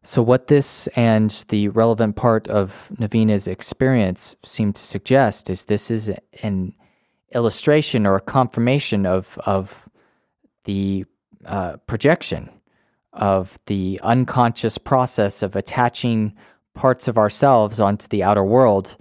[0.04, 5.92] So, what this and the relevant part of Navina's experience seem to suggest is this
[5.92, 6.12] is
[6.42, 6.74] an
[7.34, 9.88] illustration or a confirmation of, of
[10.64, 11.06] the
[11.46, 12.50] uh, projection
[13.14, 16.34] of the unconscious process of attaching
[16.74, 18.96] parts of ourselves onto the outer world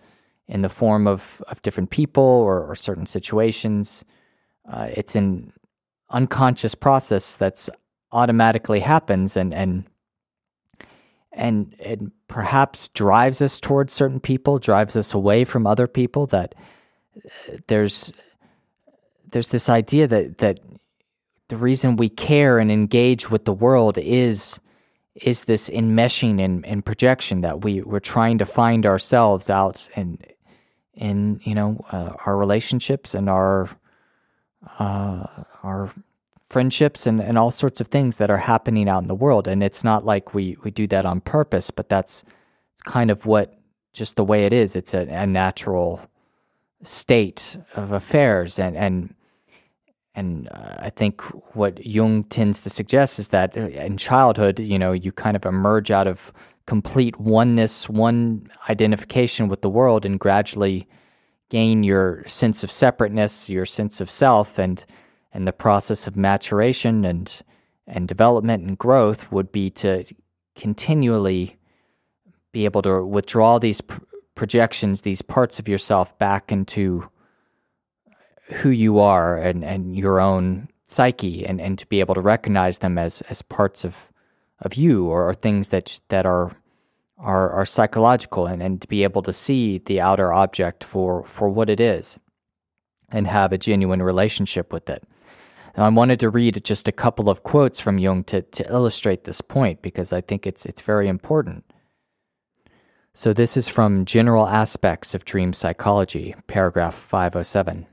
[0.48, 4.04] in the form of, of different people or, or certain situations.
[4.68, 5.52] Uh, it's an
[6.10, 7.70] unconscious process that's
[8.12, 9.84] automatically happens and and
[11.32, 16.26] and it perhaps drives us towards certain people, drives us away from other people.
[16.26, 16.56] That
[17.16, 18.12] uh, there's
[19.30, 20.58] there's this idea that that
[21.50, 24.58] the reason we care and engage with the world is
[25.16, 30.24] is this enmeshing and, and projection that we we're trying to find ourselves out and
[30.94, 33.68] in you know uh, our relationships and our
[34.78, 35.26] uh,
[35.64, 35.92] our
[36.44, 39.48] friendships and, and all sorts of things that are happening out in the world.
[39.48, 42.22] And it's not like we we do that on purpose but that's
[42.74, 43.58] it's kind of what
[43.92, 44.76] just the way it is.
[44.76, 46.00] It's a, a natural
[46.84, 48.60] state of affairs.
[48.60, 49.14] And and
[50.14, 51.22] and uh, I think
[51.54, 55.44] what Jung tends to suggest is that uh, in childhood, you know, you kind of
[55.46, 56.32] emerge out of
[56.66, 60.88] complete oneness, one identification with the world, and gradually
[61.48, 64.84] gain your sense of separateness, your sense of self, and
[65.32, 67.42] and the process of maturation and
[67.86, 70.04] and development and growth would be to
[70.54, 71.56] continually
[72.52, 74.00] be able to withdraw these pr-
[74.34, 77.08] projections, these parts of yourself back into
[78.50, 82.78] who you are and, and your own psyche and, and to be able to recognize
[82.78, 84.10] them as, as parts of,
[84.60, 86.56] of you or, or things that, that are,
[87.18, 91.48] are, are psychological and, and to be able to see the outer object for, for
[91.48, 92.18] what it is
[93.10, 95.04] and have a genuine relationship with it.
[95.76, 99.24] Now, I wanted to read just a couple of quotes from Jung to, to illustrate
[99.24, 101.64] this point because I think it's, it's very important.
[103.12, 107.86] So, this is from General Aspects of Dream Psychology, paragraph 507.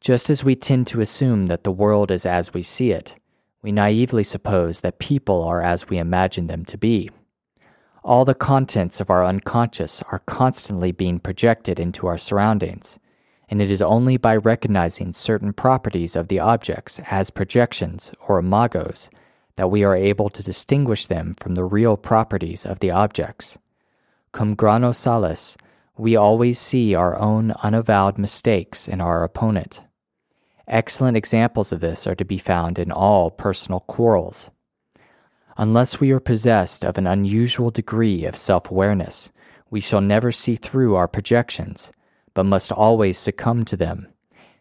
[0.00, 3.14] Just as we tend to assume that the world is as we see it,
[3.62, 7.10] we naively suppose that people are as we imagine them to be.
[8.04, 12.98] All the contents of our unconscious are constantly being projected into our surroundings,
[13.50, 19.08] and it is only by recognizing certain properties of the objects as projections or imagos
[19.56, 23.58] that we are able to distinguish them from the real properties of the objects.
[24.30, 25.56] Cum grano salis,
[25.96, 29.80] we always see our own unavowed mistakes in our opponent.
[30.68, 34.50] Excellent examples of this are to be found in all personal quarrels.
[35.56, 39.30] Unless we are possessed of an unusual degree of self awareness,
[39.70, 41.90] we shall never see through our projections,
[42.34, 44.08] but must always succumb to them,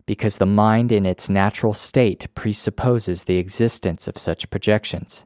[0.06, 5.26] because the mind in its natural state presupposes the existence of such projections.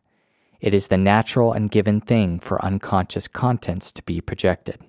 [0.59, 4.79] It is the natural and given thing for unconscious contents to be projected.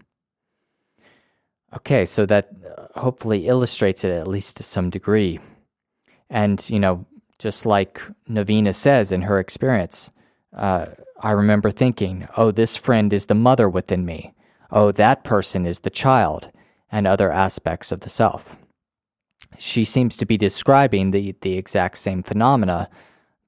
[1.76, 5.38] Okay, so that uh, hopefully illustrates it at least to some degree.
[6.32, 7.04] And, you know,
[7.38, 10.10] just like Navina says in her experience,
[10.56, 10.86] uh,
[11.20, 14.32] I remember thinking, oh, this friend is the mother within me.
[14.70, 16.50] Oh, that person is the child,
[16.90, 18.56] and other aspects of the self.
[19.58, 22.88] She seems to be describing the, the exact same phenomena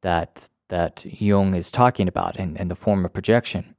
[0.02, 3.74] that, that Jung is talking about in, in the form of projection.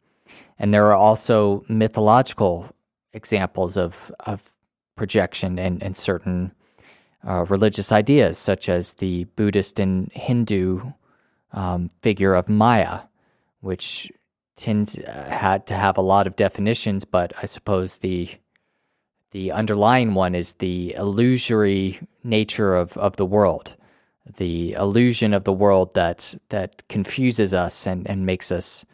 [0.57, 2.67] And there are also mythological
[3.13, 4.49] examples of, of
[4.95, 6.51] projection in, in certain
[7.27, 10.91] uh, religious ideas, such as the Buddhist and Hindu
[11.53, 13.01] um, figure of Maya,
[13.61, 14.11] which
[14.55, 18.29] tends uh, had to have a lot of definitions, but I suppose the
[19.31, 23.75] the underlying one is the illusory nature of, of the world,
[24.37, 28.85] the illusion of the world that that confuses us and, and makes us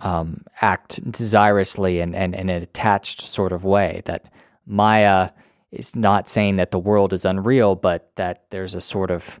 [0.00, 4.02] um, act desirously and, and, and in an attached sort of way.
[4.06, 4.32] That
[4.66, 5.30] Maya
[5.72, 9.40] is not saying that the world is unreal, but that there's a sort of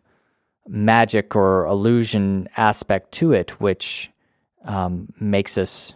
[0.66, 4.10] magic or illusion aspect to it, which
[4.64, 5.94] um, makes us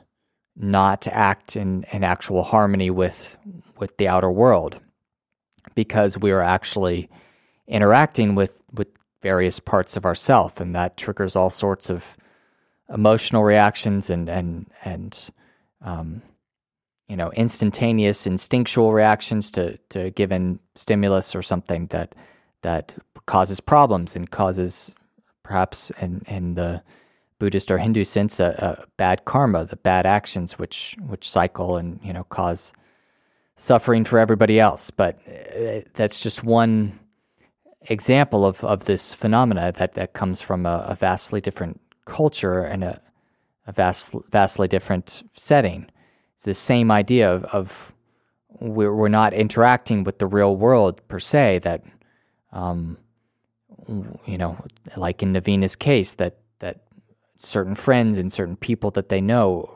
[0.57, 3.37] not act in, in actual harmony with
[3.79, 4.81] with the outer world,
[5.75, 7.09] because we are actually
[7.67, 8.89] interacting with with
[9.23, 12.17] various parts of ourself, and that triggers all sorts of
[12.93, 15.31] emotional reactions and and and
[15.83, 16.23] um,
[17.09, 22.15] you know instantaneous instinctual reactions to to a given stimulus or something that
[22.63, 22.95] that
[23.27, 24.95] causes problems and causes
[25.43, 26.83] perhaps in in the
[27.39, 32.01] Buddhist or Hindu sense a, a bad karma, the bad actions which which cycle and
[32.03, 32.73] you know cause
[33.57, 34.91] suffering for everybody else.
[34.91, 36.99] But uh, that's just one
[37.83, 42.83] example of, of this phenomena that, that comes from a, a vastly different culture and
[42.85, 43.01] a,
[43.67, 45.87] a vast, vastly different setting.
[46.35, 47.93] It's the same idea of, of
[48.61, 51.83] we're, we're not interacting with the real world per se, that,
[52.53, 52.97] um,
[54.27, 54.57] you know,
[54.97, 56.85] like in Navina's case, that, that
[57.39, 59.71] certain friends and certain people that they know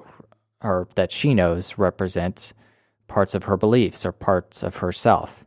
[0.63, 2.53] or that she knows represent
[3.07, 5.45] parts of her beliefs or parts of herself.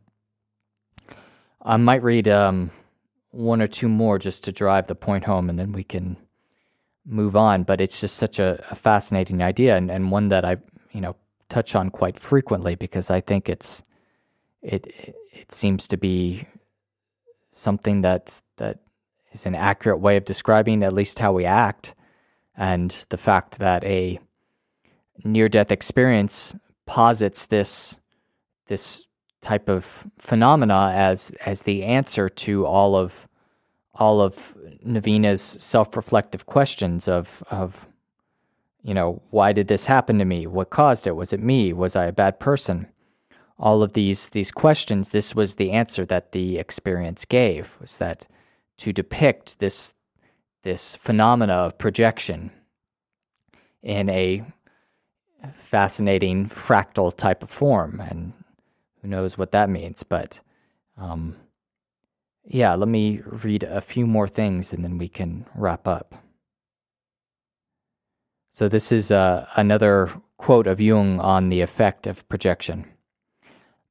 [1.62, 2.72] I might read um,
[3.32, 6.18] one or two more just to drive the point home, and then we can
[7.05, 7.64] move on.
[7.64, 10.57] But it's just such a, a fascinating idea, and, and one that I,
[10.91, 11.15] you know,
[11.49, 13.83] touch on quite frequently because I think it's
[14.61, 14.87] it
[15.33, 16.47] it seems to be
[17.51, 18.79] something that that
[19.31, 21.95] is an accurate way of describing at least how we act,
[22.55, 24.19] and the fact that a
[25.23, 27.97] near death experience posits this
[28.67, 29.05] this
[29.41, 33.27] type of phenomena as as the answer to all of
[33.95, 37.87] all of Navina's self-reflective questions of of
[38.84, 40.47] you know why did this happen to me?
[40.47, 41.15] What caused it?
[41.15, 41.73] Was it me?
[41.73, 42.88] Was I a bad person?
[43.59, 48.27] All of these these questions this was the answer that the experience gave was that
[48.77, 49.93] to depict this
[50.63, 52.51] this phenomena of projection
[53.84, 54.43] in a
[55.53, 58.34] fascinating fractal type of form and
[59.01, 60.39] who knows what that means but
[60.97, 61.36] um,
[62.45, 66.15] yeah, let me read a few more things and then we can wrap up.
[68.53, 72.85] So, this is uh, another quote of Jung on the effect of projection.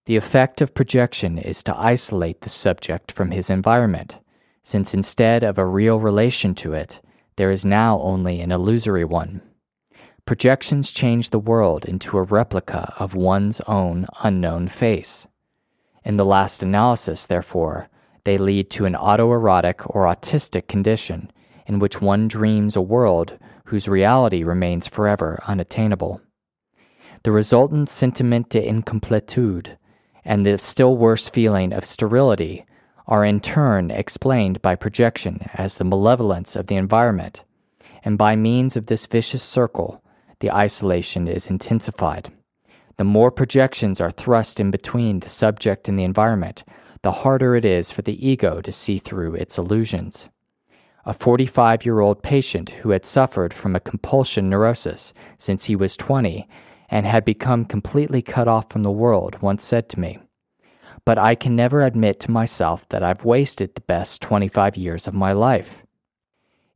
[0.04, 4.18] The effect of projection is to isolate the subject from his environment,
[4.62, 7.00] since instead of a real relation to it,
[7.36, 9.40] there is now only an illusory one.
[10.26, 15.26] Projections change the world into a replica of one's own unknown face.
[16.04, 17.88] In the last analysis, therefore,
[18.24, 21.32] they lead to an autoerotic or autistic condition
[21.66, 23.38] in which one dreams a world
[23.70, 26.20] whose reality remains forever unattainable.
[27.22, 29.76] The resultant sentiment de incompletude
[30.24, 32.66] and the still worse feeling of sterility
[33.06, 37.44] are in turn explained by projection as the malevolence of the environment,
[38.02, 40.02] and by means of this vicious circle,
[40.40, 42.32] the isolation is intensified.
[42.96, 46.64] The more projections are thrust in between the subject and the environment,
[47.02, 50.28] the harder it is for the ego to see through its illusions.
[51.10, 55.96] A 45 year old patient who had suffered from a compulsion neurosis since he was
[55.96, 56.48] 20
[56.88, 60.20] and had become completely cut off from the world once said to me,
[61.04, 65.14] But I can never admit to myself that I've wasted the best 25 years of
[65.14, 65.84] my life.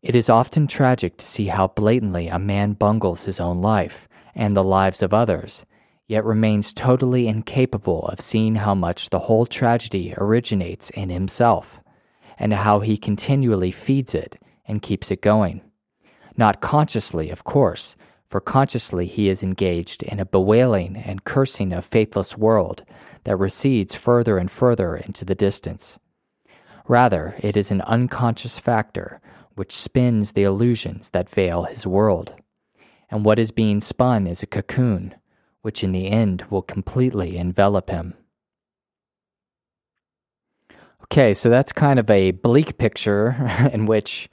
[0.02, 4.56] It is often tragic to see how blatantly a man bungles his own life and
[4.56, 5.64] the lives of others
[6.08, 11.78] yet remains totally incapable of seeing how much the whole tragedy originates in himself,
[12.38, 15.62] and how he continually feeds it and keeps it going.
[16.36, 17.96] Not consciously, of course,
[18.28, 22.84] for consciously he is engaged in a bewailing and cursing of faithless world
[23.24, 25.98] that recedes further and further into the distance.
[26.88, 29.20] Rather, it is an unconscious factor
[29.54, 32.34] which spins the illusions that veil his world.
[33.10, 35.14] And what is being spun is a cocoon
[35.62, 38.14] which in the end will completely envelop him.
[41.04, 43.36] Okay, so that's kind of a bleak picture
[43.72, 44.28] in which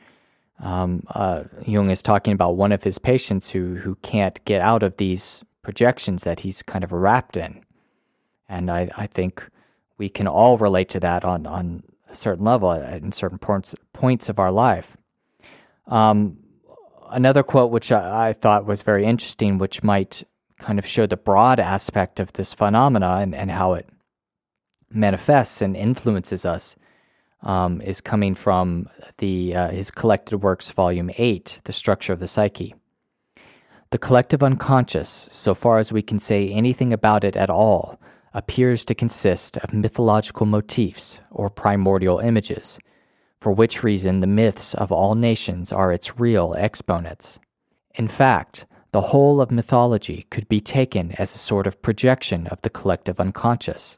[0.59, 4.83] um, uh, Jung is talking about one of his patients who who can't get out
[4.83, 7.63] of these projections that he's kind of wrapped in,
[8.47, 9.47] and I, I think
[9.97, 13.75] we can all relate to that on on a certain level uh, in certain points
[13.93, 14.95] points of our life.
[15.87, 16.37] Um,
[17.09, 20.23] another quote which I, I, thought was very interesting, which might
[20.57, 23.89] kind of show the broad aspect of this phenomena and, and how it
[24.93, 26.75] manifests and influences us
[27.43, 28.87] um, is coming from
[29.17, 32.75] the uh, his collected works volume 8 the structure of the psyche
[33.89, 37.99] the collective unconscious so far as we can say anything about it at all
[38.33, 42.79] appears to consist of mythological motifs or primordial images
[43.39, 47.39] for which reason the myths of all nations are its real exponents
[47.95, 52.61] in fact the whole of mythology could be taken as a sort of projection of
[52.61, 53.97] the collective unconscious.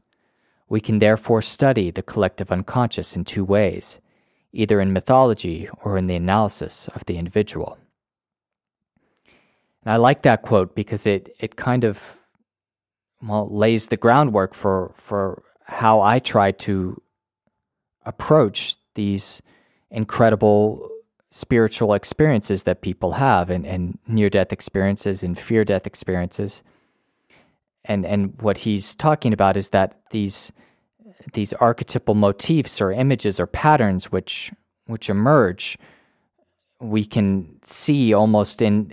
[0.70, 4.00] We can therefore study the collective unconscious in two ways,
[4.52, 7.78] either in mythology or in the analysis of the individual.
[9.84, 12.20] And I like that quote because it, it kind of
[13.22, 17.02] well, lays the groundwork for, for how I try to
[18.06, 19.42] approach these
[19.90, 20.90] incredible
[21.32, 26.64] spiritual experiences that people have and, and near death experiences and fear death experiences.
[27.86, 30.52] And and what he's talking about is that these
[31.34, 34.52] these archetypal motifs or images or patterns which
[34.86, 35.78] which emerge
[36.80, 38.92] we can see almost in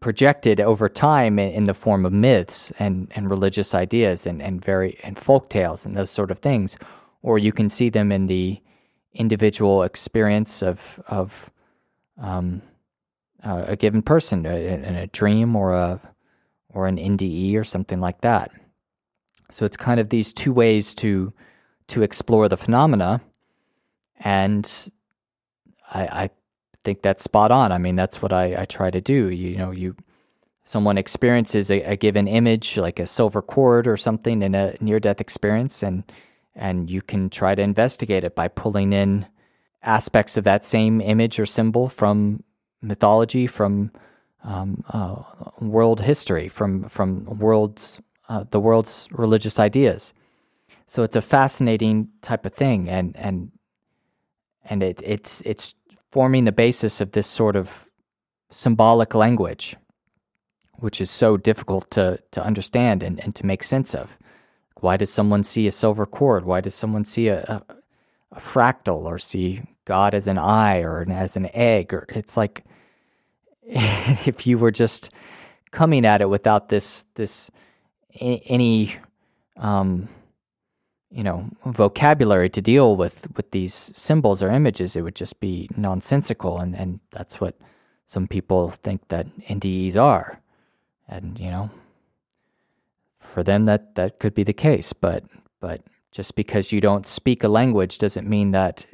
[0.00, 4.62] projected over time in, in, the form of myths and, and religious ideas and, and
[4.62, 6.76] very and folk tales and those sort of things.
[7.22, 8.60] Or you can see them in the
[9.14, 11.50] individual experience of of
[12.20, 12.62] um,
[13.44, 16.00] uh, a given person in a dream or a
[16.74, 18.50] or an NDE or something like that.
[19.50, 21.32] So it's kind of these two ways to
[21.88, 23.20] to explore the phenomena,
[24.20, 24.90] and
[25.92, 26.30] I, I
[26.84, 27.72] think that's spot on.
[27.72, 29.28] I mean, that's what I, I try to do.
[29.28, 29.96] You, know, you
[30.64, 35.00] someone experiences a, a, given image, like a silver cord or something, in a near
[35.00, 36.04] death experience, and
[36.54, 39.26] and you can try to investigate it by pulling in
[39.82, 42.42] aspects of that same image or symbol from
[42.80, 43.90] mythology, from
[44.44, 45.22] um, uh,
[45.60, 50.12] world history, from from world's uh, the world's religious ideas.
[50.86, 53.50] So it's a fascinating type of thing, and and
[54.64, 55.74] and it, it's it's
[56.10, 57.86] forming the basis of this sort of
[58.50, 59.76] symbolic language,
[60.74, 64.18] which is so difficult to to understand and, and to make sense of.
[64.80, 66.44] Why does someone see a silver cord?
[66.44, 67.74] Why does someone see a, a,
[68.32, 72.64] a fractal or see God as an eye or as an egg, or it's like
[74.26, 75.10] if you were just
[75.70, 77.50] coming at it without this this
[78.20, 78.94] any
[79.56, 80.08] um,
[81.10, 85.70] you know vocabulary to deal with with these symbols or images, it would just be
[85.76, 87.56] nonsensical, and and that's what
[88.04, 90.38] some people think that NDEs are,
[91.08, 91.70] and you know
[93.32, 95.24] for them that that could be the case, but
[95.60, 95.80] but
[96.10, 98.86] just because you don't speak a language doesn't mean that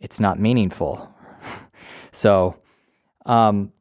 [0.00, 1.14] it's not meaningful.
[2.12, 2.56] so,
[3.26, 3.72] um,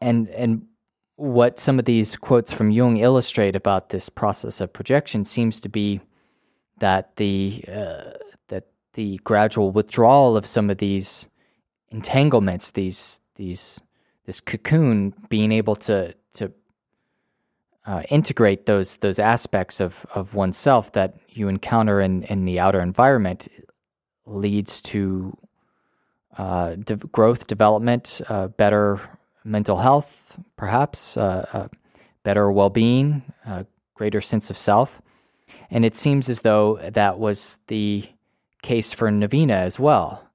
[0.00, 0.66] and and
[1.16, 5.68] what some of these quotes from Jung illustrate about this process of projection seems to
[5.68, 6.00] be
[6.78, 8.10] that the uh,
[8.48, 11.28] that the gradual withdrawal of some of these
[11.90, 13.80] entanglements, these these
[14.26, 16.52] this cocoon, being able to to
[17.86, 22.80] uh, integrate those those aspects of of oneself that you encounter in in the outer
[22.80, 23.46] environment
[24.26, 25.36] leads to
[26.38, 29.00] uh, de- growth, development, uh, better
[29.44, 31.68] mental health, perhaps, uh,
[32.22, 35.00] better well being, a greater sense of self.
[35.70, 38.08] And it seems as though that was the
[38.62, 40.26] case for Navina as well.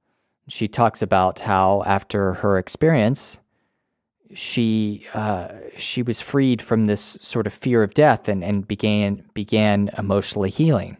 [0.47, 3.37] She talks about how after her experience,
[4.33, 9.23] she uh, she was freed from this sort of fear of death and, and began
[9.33, 10.97] began emotionally healing.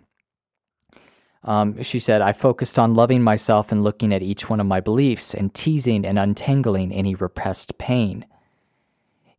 [1.44, 4.82] Um, she said, I focused on loving myself and looking at each one of my
[4.82, 8.26] beliefs and teasing and untangling any repressed pain.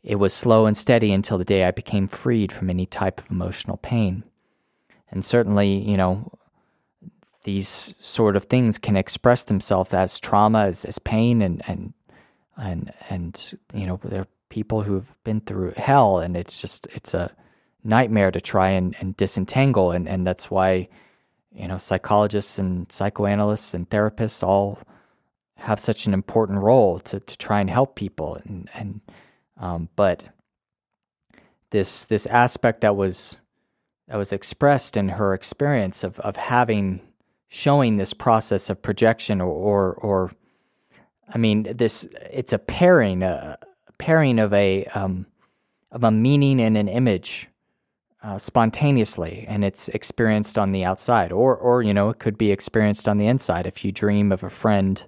[0.03, 3.31] It was slow and steady until the day I became freed from any type of
[3.31, 4.25] emotional pain.
[5.11, 6.33] And certainly, you know,
[7.45, 11.93] these sort of things can express themselves as trauma, as, as pain, and, and,
[12.57, 17.13] and, and, you know, there are people who've been through hell, and it's just, it's
[17.13, 17.31] a
[17.85, 19.91] nightmare to try and, and disentangle.
[19.91, 20.89] And, and that's why,
[21.53, 24.79] you know, psychologists and psychoanalysts and therapists all
[25.57, 28.37] have such an important role to, to try and help people.
[28.45, 29.01] And, and,
[29.59, 30.25] um, but
[31.71, 33.37] this, this aspect that was,
[34.09, 37.01] that was expressed in her experience of, of having,
[37.49, 40.33] showing this process of projection or, or, or
[41.29, 43.59] I mean, this, it's a pairing, a
[43.99, 45.27] pairing of a, um,
[45.93, 47.50] of a meaning and an image
[48.23, 51.33] uh, spontaneously and it's experienced on the outside.
[51.33, 53.67] Or or you know it could be experienced on the inside.
[53.67, 55.03] If you dream of a friend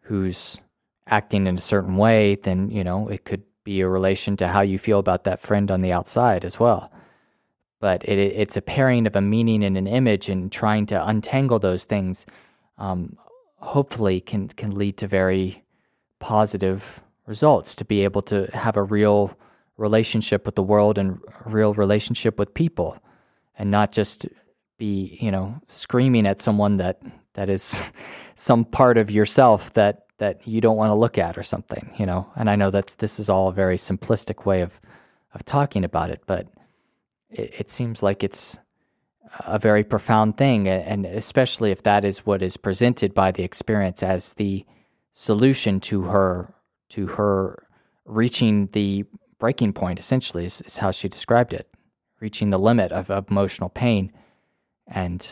[0.00, 0.58] who's
[1.06, 4.62] acting in a certain way then you know it could be a relation to how
[4.62, 6.90] you feel about that friend on the outside as well.
[7.80, 11.58] But it, it's a pairing of a meaning and an image and trying to untangle
[11.58, 12.26] those things
[12.78, 13.16] um,
[13.58, 15.62] hopefully can can lead to very
[16.18, 17.76] positive results.
[17.76, 19.36] To be able to have a real
[19.78, 22.98] relationship with the world and real relationship with people
[23.56, 24.26] and not just
[24.76, 27.00] be you know screaming at someone that
[27.34, 27.82] that is
[28.34, 32.04] some part of yourself that that you don't want to look at or something you
[32.04, 32.30] know?
[32.36, 34.78] And i know that this is all a very simplistic way of
[35.32, 36.48] of talking about it but
[37.30, 38.58] it, it seems like it's
[39.40, 44.02] a very profound thing and especially if that is what is presented by the experience
[44.02, 44.64] as the
[45.12, 46.54] solution to her
[46.88, 47.64] to her
[48.06, 49.04] reaching the
[49.38, 51.68] breaking point, essentially, is, is how she described it,
[52.20, 54.12] reaching the limit of, emotional pain.
[54.86, 55.26] And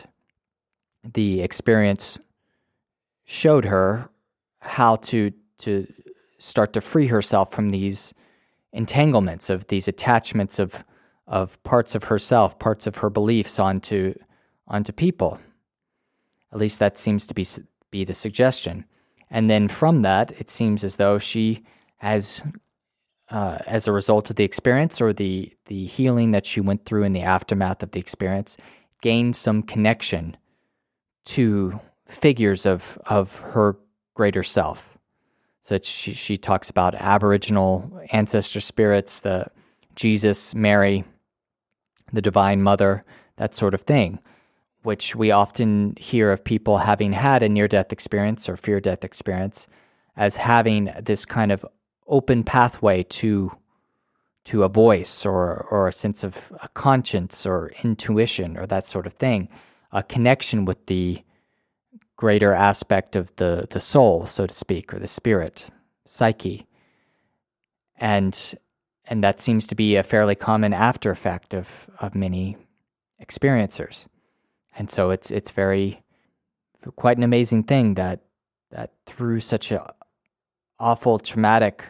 [1.03, 2.19] the experience
[3.25, 4.09] showed her
[4.59, 5.87] how to to
[6.37, 8.13] start to free herself from these
[8.73, 10.83] entanglements of these attachments of
[11.27, 14.13] of parts of herself, parts of her beliefs onto
[14.67, 15.39] onto people.
[16.53, 17.45] At least that seems to be
[17.91, 18.85] be the suggestion.
[19.29, 21.63] And then from that, it seems as though she
[21.97, 22.43] has
[23.29, 27.03] uh, as a result of the experience or the the healing that she went through
[27.03, 28.57] in the aftermath of the experience,
[29.01, 30.37] gained some connection
[31.25, 33.77] to figures of of her
[34.13, 34.97] greater self.
[35.61, 39.47] So she she talks about Aboriginal ancestor spirits, the
[39.95, 41.03] Jesus, Mary,
[42.13, 43.03] the Divine Mother,
[43.35, 44.19] that sort of thing,
[44.83, 49.03] which we often hear of people having had a near death experience or fear death
[49.03, 49.67] experience
[50.15, 51.65] as having this kind of
[52.07, 53.51] open pathway to
[54.45, 59.05] to a voice or or a sense of a conscience or intuition or that sort
[59.05, 59.49] of thing,
[59.91, 61.21] a connection with the
[62.15, 65.67] greater aspect of the the soul, so to speak, or the spirit,
[66.05, 66.65] psyche.
[67.97, 68.55] And
[69.05, 72.57] and that seems to be a fairly common after effect of of many
[73.21, 74.05] experiencers.
[74.77, 76.03] And so it's it's very
[76.95, 78.21] quite an amazing thing that
[78.71, 79.93] that through such a
[80.79, 81.83] awful traumatic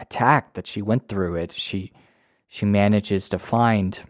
[0.00, 1.92] attack that she went through it she
[2.48, 4.00] she manages to find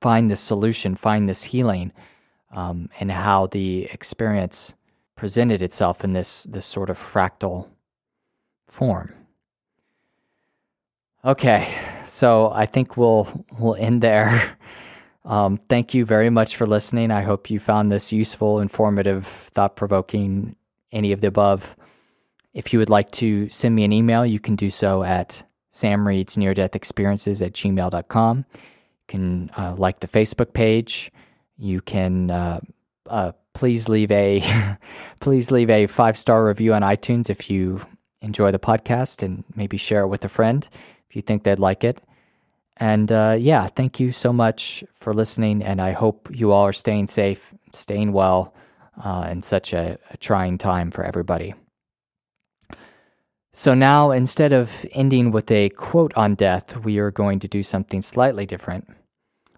[0.00, 1.92] find this solution find this healing
[2.52, 4.74] um, and how the experience
[5.14, 7.68] presented itself in this this sort of fractal
[8.66, 9.14] form.
[11.24, 11.72] Okay
[12.06, 14.56] so i think we'll we'll end there.
[15.24, 17.10] Um, thank you very much for listening.
[17.10, 20.56] I hope you found this useful informative thought-provoking
[20.92, 21.76] any of the above
[22.52, 27.44] if you would like to send me an email, you can do so at samreadsneardeathexperiences
[27.44, 28.44] at gmail.com.
[28.54, 28.62] You
[29.08, 31.12] can uh, like the Facebook page.
[31.56, 32.60] You can uh,
[33.08, 34.76] uh, please leave a
[35.20, 37.80] please leave a five star review on iTunes if you
[38.22, 40.68] enjoy the podcast, and maybe share it with a friend
[41.08, 42.00] if you think they'd like it.
[42.76, 46.72] And uh, yeah, thank you so much for listening, and I hope you all are
[46.72, 48.54] staying safe, staying well
[49.02, 51.54] uh, in such a, a trying time for everybody.
[53.52, 57.62] So now, instead of ending with a quote on death, we are going to do
[57.62, 58.88] something slightly different.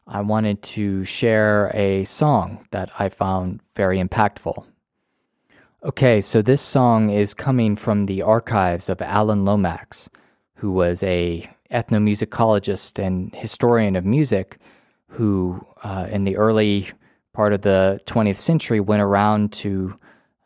[0.07, 4.65] I wanted to share a song that I found very impactful.
[5.85, 10.09] Okay, so this song is coming from the archives of Alan Lomax,
[10.55, 14.59] who was a ethnomusicologist and historian of music
[15.09, 16.89] who uh, in the early
[17.33, 19.99] part of the 20th century went around to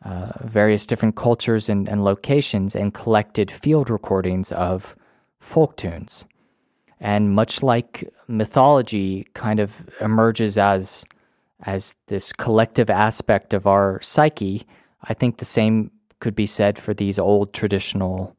[0.07, 4.95] uh, various different cultures and, and locations and collected field recordings of
[5.41, 6.23] folk tunes.
[7.01, 11.03] And much like mythology kind of emerges as
[11.63, 14.65] as this collective aspect of our psyche,
[15.03, 18.35] I think the same could be said for these old traditional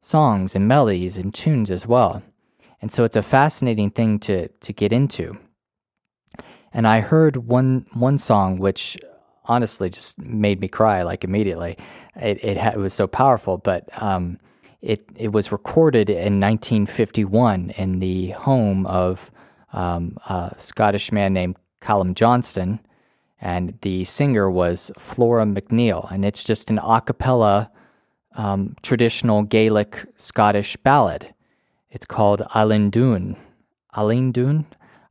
[0.00, 2.22] songs and melodies and tunes as well.
[2.82, 5.38] And so it's a fascinating thing to to get into.
[6.70, 8.98] And I heard one one song which
[9.48, 11.76] honestly just made me cry like immediately.
[12.16, 14.38] It it, ha- it was so powerful, but um,
[14.80, 19.30] it it was recorded in 1951 in the home of
[19.72, 22.80] um, a Scottish man named Calum Johnston,
[23.40, 27.70] and the singer was Flora MacNeil, and it's just an a cappella
[28.36, 31.34] um, traditional Gaelic Scottish ballad.
[31.90, 33.36] It's called Ailein Duinn.
[33.96, 34.64] Ailein Duinn?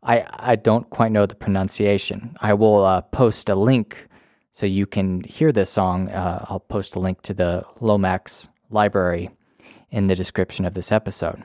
[0.04, 2.36] I, I don't quite know the pronunciation.
[2.40, 4.08] I will uh, post a link
[4.52, 6.10] so you can hear this song.
[6.10, 9.30] Uh, I'll post a link to the Lomax library
[9.92, 11.44] in the description of this episode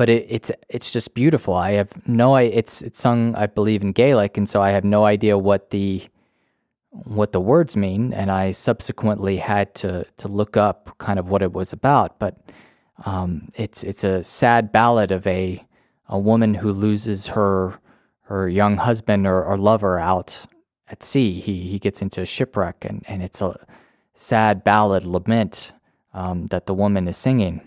[0.00, 1.52] but it, it's it's just beautiful.
[1.52, 5.04] I have no it's it's sung I believe in Gaelic, and so I have no
[5.04, 6.08] idea what the
[6.88, 11.42] what the words mean, and I subsequently had to to look up kind of what
[11.42, 12.18] it was about.
[12.18, 12.38] But
[13.04, 15.62] um, it's it's a sad ballad of a
[16.08, 17.78] a woman who loses her
[18.22, 20.46] her young husband or, or lover out
[20.90, 21.40] at sea.
[21.40, 23.58] He he gets into a shipwreck, and and it's a
[24.14, 25.72] sad ballad lament
[26.12, 27.62] um, that the woman is singing.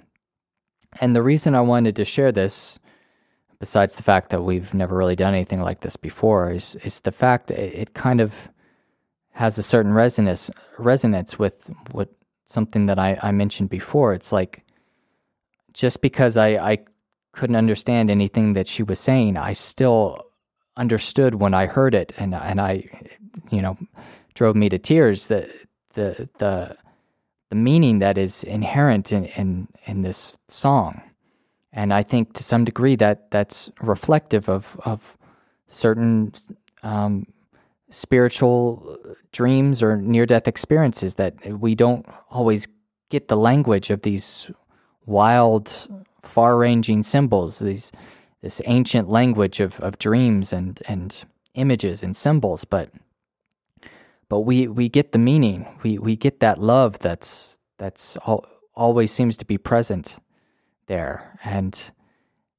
[0.99, 2.77] And the reason I wanted to share this,
[3.59, 7.11] besides the fact that we've never really done anything like this before, is is the
[7.11, 8.49] fact that it kind of
[9.31, 12.09] has a certain resonance resonance with what
[12.45, 14.13] something that I, I mentioned before.
[14.13, 14.63] It's like
[15.73, 16.77] just because I, I
[17.31, 20.19] couldn't understand anything that she was saying, I still
[20.77, 22.85] understood when I heard it and and I
[23.51, 23.77] you know
[24.33, 25.49] drove me to tears the
[25.93, 26.77] the the
[27.53, 30.99] the meaning that is inherent in, in, in this song.
[31.71, 35.15] And I think to some degree that that's reflective of, of
[35.67, 36.33] certain
[36.81, 37.27] um,
[37.91, 38.97] spiritual
[39.31, 42.67] dreams or near death experiences that we don't always
[43.09, 44.49] get the language of these
[45.05, 45.87] wild,
[46.23, 47.91] far ranging symbols, these
[48.43, 51.23] this ancient language of, of dreams and, and
[51.55, 52.91] images and symbols, but
[54.29, 55.65] but we we get the meaning.
[55.81, 58.45] We we get that love that's that's all,
[58.75, 60.17] always seems to be present
[60.87, 61.79] there, and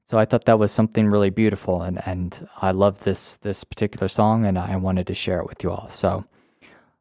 [0.07, 4.09] so I thought that was something really beautiful, and and I love this this particular
[4.09, 5.91] song, and I wanted to share it with you all.
[5.91, 6.25] So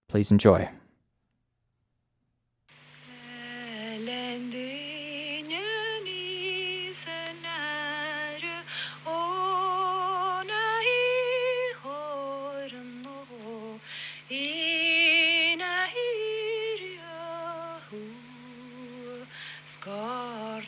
[0.10, 0.68] please enjoy.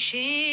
[0.00, 0.49] she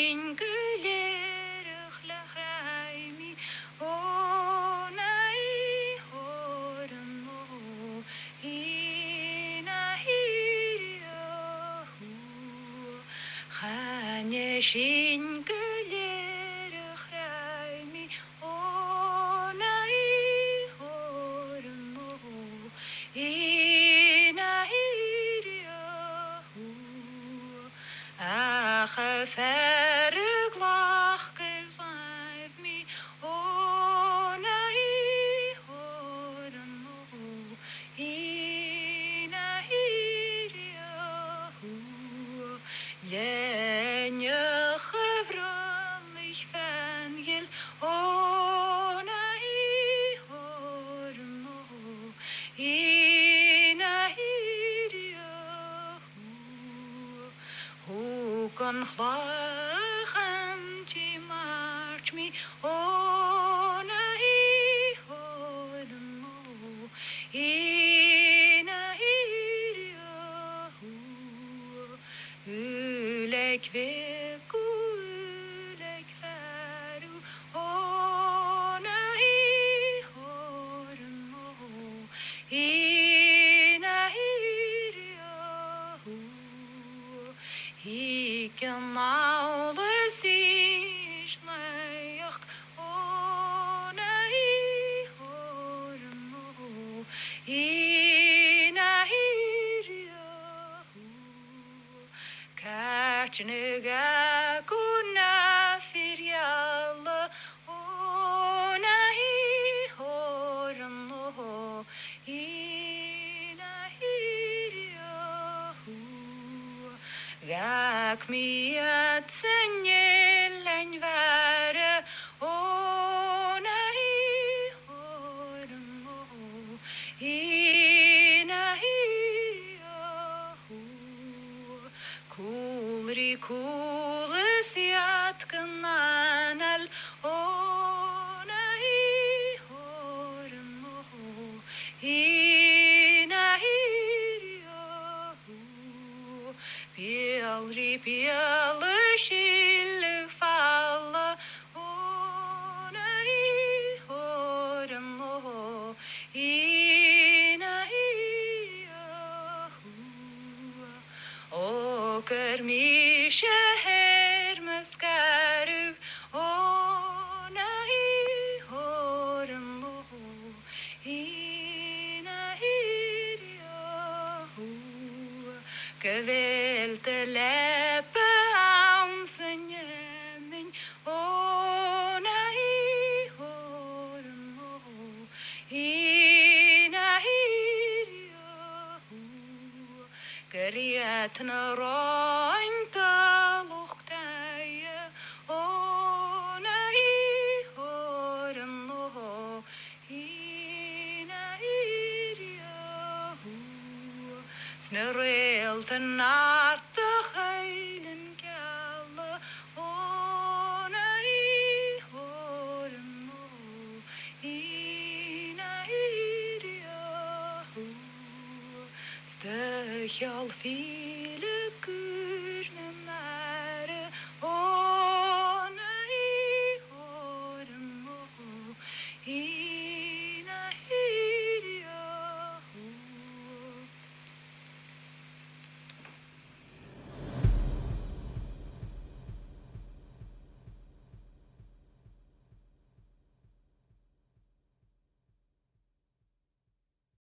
[103.37, 103.83] Kærtnig